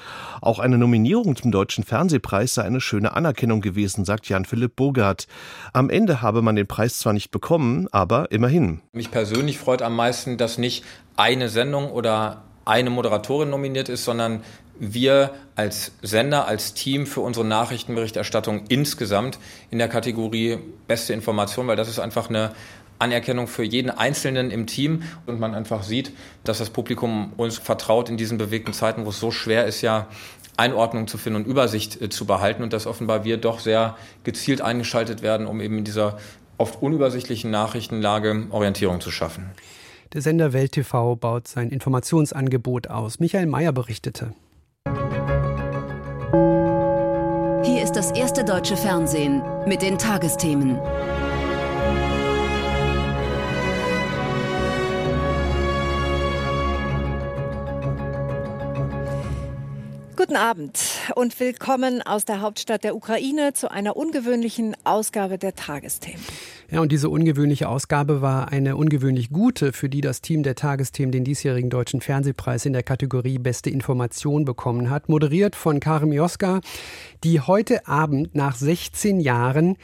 Auch 0.41 0.59
eine 0.59 0.79
Nominierung 0.79 1.37
zum 1.37 1.51
Deutschen 1.53 1.85
Fernsehpreis 1.85 2.55
sei 2.55 2.63
eine 2.63 2.81
schöne 2.81 3.15
Anerkennung 3.15 3.61
gewesen, 3.61 4.05
sagt 4.05 4.29
Jan-Philipp 4.29 4.77
Bogart. 4.77 5.27
Am 5.73 5.91
Ende 5.91 6.23
habe 6.23 6.43
man 6.43 6.57
den 6.57 6.67
Preis 6.67 6.99
zwar 6.99 7.13
nicht 7.13 7.31
bekommen, 7.31 7.89
aber 7.93 8.31
immerhin. 8.33 8.81
Mich 8.93 9.11
persönlich 9.11 9.59
freut 9.59 9.83
am 9.83 9.97
meisten, 9.97 10.37
dass 10.37 10.59
nicht 10.59 10.85
eine 11.17 11.49
Sendung 11.49 11.91
oder 11.91 12.43
eine 12.65 12.91
Moderatorin 12.91 13.51
nominiert 13.51 13.89
ist, 13.89 14.05
sondern 14.05 14.43
wir 14.79 15.31
als 15.55 15.93
Sender, 16.03 16.47
als 16.47 16.75
Team 16.75 17.07
für 17.07 17.21
unsere 17.21 17.47
Nachrichtenberichterstattung 17.47 18.65
insgesamt 18.69 19.39
in 19.71 19.79
der 19.79 19.89
Kategorie 19.89 20.59
beste 20.89 21.13
Information, 21.13 21.67
weil 21.67 21.77
das 21.77 21.89
ist 21.89 21.99
einfach 21.99 22.29
eine 22.29 22.53
Anerkennung 23.03 23.49
für 23.49 23.65
jeden 23.65 23.91
Einzelnen 23.91 24.51
im 24.51 24.67
Team 24.67 25.03
und 25.27 25.39
man 25.41 25.55
einfach 25.55 25.83
sieht, 25.83 26.13
dass 26.45 26.59
das 26.59 26.71
Publikum 26.71 27.33
uns 27.37 27.59
vertraut 27.59 28.09
in 28.09 28.17
diesen 28.17 28.39
bewegten 28.39 28.73
Zeiten, 28.73 29.05
wo 29.05 29.11
es 29.11 29.21
so 29.21 29.31
schwer 29.31 29.67
ist, 29.67 29.83
ja 29.83 30.09
Einordnung 30.57 31.07
zu 31.09 31.19
finden 31.19 31.43
und 31.43 31.47
Übersicht 31.47 32.01
äh, 32.01 32.09
zu 32.09 32.27
behalten 32.27 32.63
und 32.63 32.73
dass 32.73 32.87
offenbar 32.87 33.25
wir 33.25 33.37
doch 33.37 33.59
sehr 33.59 33.97
gezielt 34.25 34.61
eingeschaltet 34.61 35.23
werden, 35.23 35.47
um 35.47 35.61
eben 35.61 35.79
in 35.79 35.85
dieser 35.85 36.19
oft 36.59 36.81
unübersichtlichen 36.81 37.51
Nachrichtenlage 37.51 38.47
Orientierung 38.51 39.01
zu 39.01 39.11
schaffen. 39.11 39.51
Der 40.13 40.21
Sender 40.21 40.53
Welt 40.53 40.73
TV 40.73 41.17
baut 41.17 41.49
sein 41.49 41.71
Informationsangebot 41.71 42.89
aus. 42.89 43.19
Michael 43.19 43.47
Mayer 43.47 43.73
berichtete. 43.73 44.35
Hier 47.65 47.83
ist 47.83 47.93
das 47.93 48.11
erste 48.11 48.45
deutsche 48.45 48.77
Fernsehen 48.77 49.43
mit 49.67 49.81
den 49.81 49.97
Tagesthemen. 49.97 50.79
Guten 60.33 60.45
Abend 60.45 60.81
und 61.15 61.39
willkommen 61.41 62.01
aus 62.01 62.25
der 62.25 62.41
Hauptstadt 62.41 62.85
der 62.85 62.97
Ukraine 62.97 63.53
zu 63.53 63.71
einer 63.71 63.99
ungewöhnlichen 63.99 64.75
Ausgabe 64.83 65.37
der 65.37 65.55
Tagesthemen. 65.55 66.23
Ja, 66.71 66.81
und 66.81 66.91
diese 66.91 67.11
ungewöhnliche 67.11 67.69
Ausgabe 67.69 68.23
war 68.23 68.51
eine 68.51 68.77
ungewöhnlich 68.77 69.29
gute, 69.29 69.75
für 69.75 69.91
die 69.91 70.01
das 70.01 70.23
Team 70.23 70.43
der 70.43 70.55
Tagesthemen 70.55 71.13
den 71.13 71.25
diesjährigen 71.25 71.69
Deutschen 71.69 72.01
Fernsehpreis 72.01 72.65
in 72.65 72.73
der 72.73 72.83
Kategorie 72.83 73.39
Beste 73.39 73.69
Information 73.69 74.47
bekommen 74.47 74.89
hat. 74.89 75.11
Moderiert 75.11 75.55
von 75.55 75.81
Karim 75.81 76.15
Joska, 76.15 76.63
die 77.25 77.43
heute 77.43 77.87
Abend 77.87 78.35
nach 78.35 78.57
16 78.57 79.21
Jahren 79.21 79.77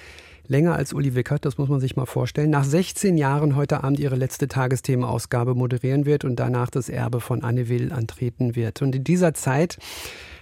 länger 0.46 0.76
als 0.76 0.94
Uli 0.94 1.14
Wickert, 1.14 1.44
das 1.44 1.58
muss 1.58 1.68
man 1.68 1.80
sich 1.80 1.94
mal 1.94 2.06
vorstellen, 2.06 2.48
nach 2.48 2.64
16 2.64 3.18
Jahren 3.18 3.54
heute 3.54 3.84
Abend 3.84 4.00
ihre 4.00 4.16
letzte 4.16 4.48
Tagesthemenausgabe 4.48 5.54
moderieren 5.54 6.06
wird 6.06 6.24
und 6.24 6.36
danach 6.36 6.70
das 6.70 6.88
Erbe 6.88 7.20
von 7.20 7.44
Anne 7.44 7.68
Will 7.68 7.92
antreten 7.92 8.56
wird. 8.56 8.80
Und 8.80 8.94
in 8.94 9.04
dieser 9.04 9.34
Zeit 9.34 9.76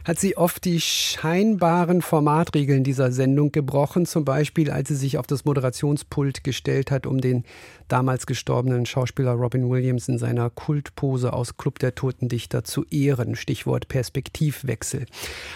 hat 0.06 0.20
sie 0.20 0.36
oft 0.36 0.64
die 0.64 0.80
scheinbaren 0.80 2.00
Formatregeln 2.00 2.84
dieser 2.84 3.10
Sendung 3.10 3.50
gebrochen, 3.50 4.06
zum 4.06 4.24
Beispiel 4.24 4.70
als 4.70 4.88
sie 4.88 4.94
sich 4.94 5.18
auf 5.18 5.26
das 5.26 5.44
Moderationspult 5.44 6.44
gestellt 6.44 6.92
hat, 6.92 7.08
um 7.08 7.20
den 7.20 7.42
damals 7.88 8.26
gestorbenen 8.26 8.86
Schauspieler 8.86 9.32
Robin 9.32 9.68
Williams 9.68 10.08
in 10.08 10.18
seiner 10.18 10.48
Kultpose 10.48 11.32
aus 11.32 11.56
Club 11.56 11.80
der 11.80 11.96
Toten 11.96 12.28
Dichter 12.28 12.62
zu 12.62 12.84
ehren. 12.84 13.34
Stichwort 13.34 13.88
Perspektivwechsel. 13.88 15.06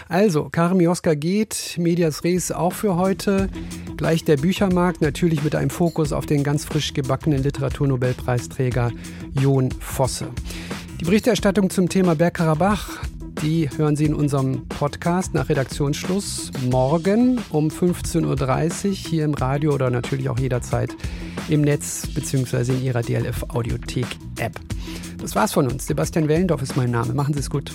Also, 0.09 0.49
Karim 0.51 0.81
Joska 0.81 1.13
geht, 1.13 1.77
Medias 1.77 2.25
Res 2.25 2.51
auch 2.51 2.73
für 2.73 2.97
heute. 2.97 3.47
Gleich 3.95 4.25
der 4.25 4.35
Büchermarkt, 4.35 5.01
natürlich 5.01 5.45
mit 5.45 5.55
einem 5.55 5.69
Fokus 5.69 6.11
auf 6.11 6.25
den 6.25 6.43
ganz 6.43 6.65
frisch 6.65 6.93
gebackenen 6.93 7.41
Literaturnobelpreisträger 7.41 8.91
Jon 9.31 9.71
Fosse. 9.79 10.27
Die 10.99 11.05
Berichterstattung 11.05 11.69
zum 11.69 11.87
Thema 11.87 12.15
Bergkarabach, 12.15 12.99
die 13.41 13.69
hören 13.75 13.95
Sie 13.95 14.05
in 14.05 14.13
unserem 14.13 14.67
Podcast 14.67 15.33
nach 15.33 15.49
Redaktionsschluss 15.49 16.51
morgen 16.69 17.39
um 17.49 17.69
15.30 17.69 18.87
Uhr 18.87 18.93
hier 18.93 19.25
im 19.25 19.33
Radio 19.33 19.73
oder 19.73 19.89
natürlich 19.89 20.29
auch 20.29 20.39
jederzeit 20.39 20.95
im 21.49 21.61
Netz 21.61 22.07
bzw. 22.13 22.73
in 22.73 22.83
Ihrer 22.83 23.01
DLF 23.01 23.43
Audiothek 23.49 24.05
App. 24.39 24.59
Das 25.19 25.35
war's 25.35 25.53
von 25.53 25.67
uns. 25.67 25.87
Sebastian 25.87 26.27
Wellendorf 26.27 26.61
ist 26.61 26.77
mein 26.77 26.91
Name. 26.91 27.13
Machen 27.13 27.33
Sie 27.33 27.39
es 27.39 27.49
gut. 27.49 27.71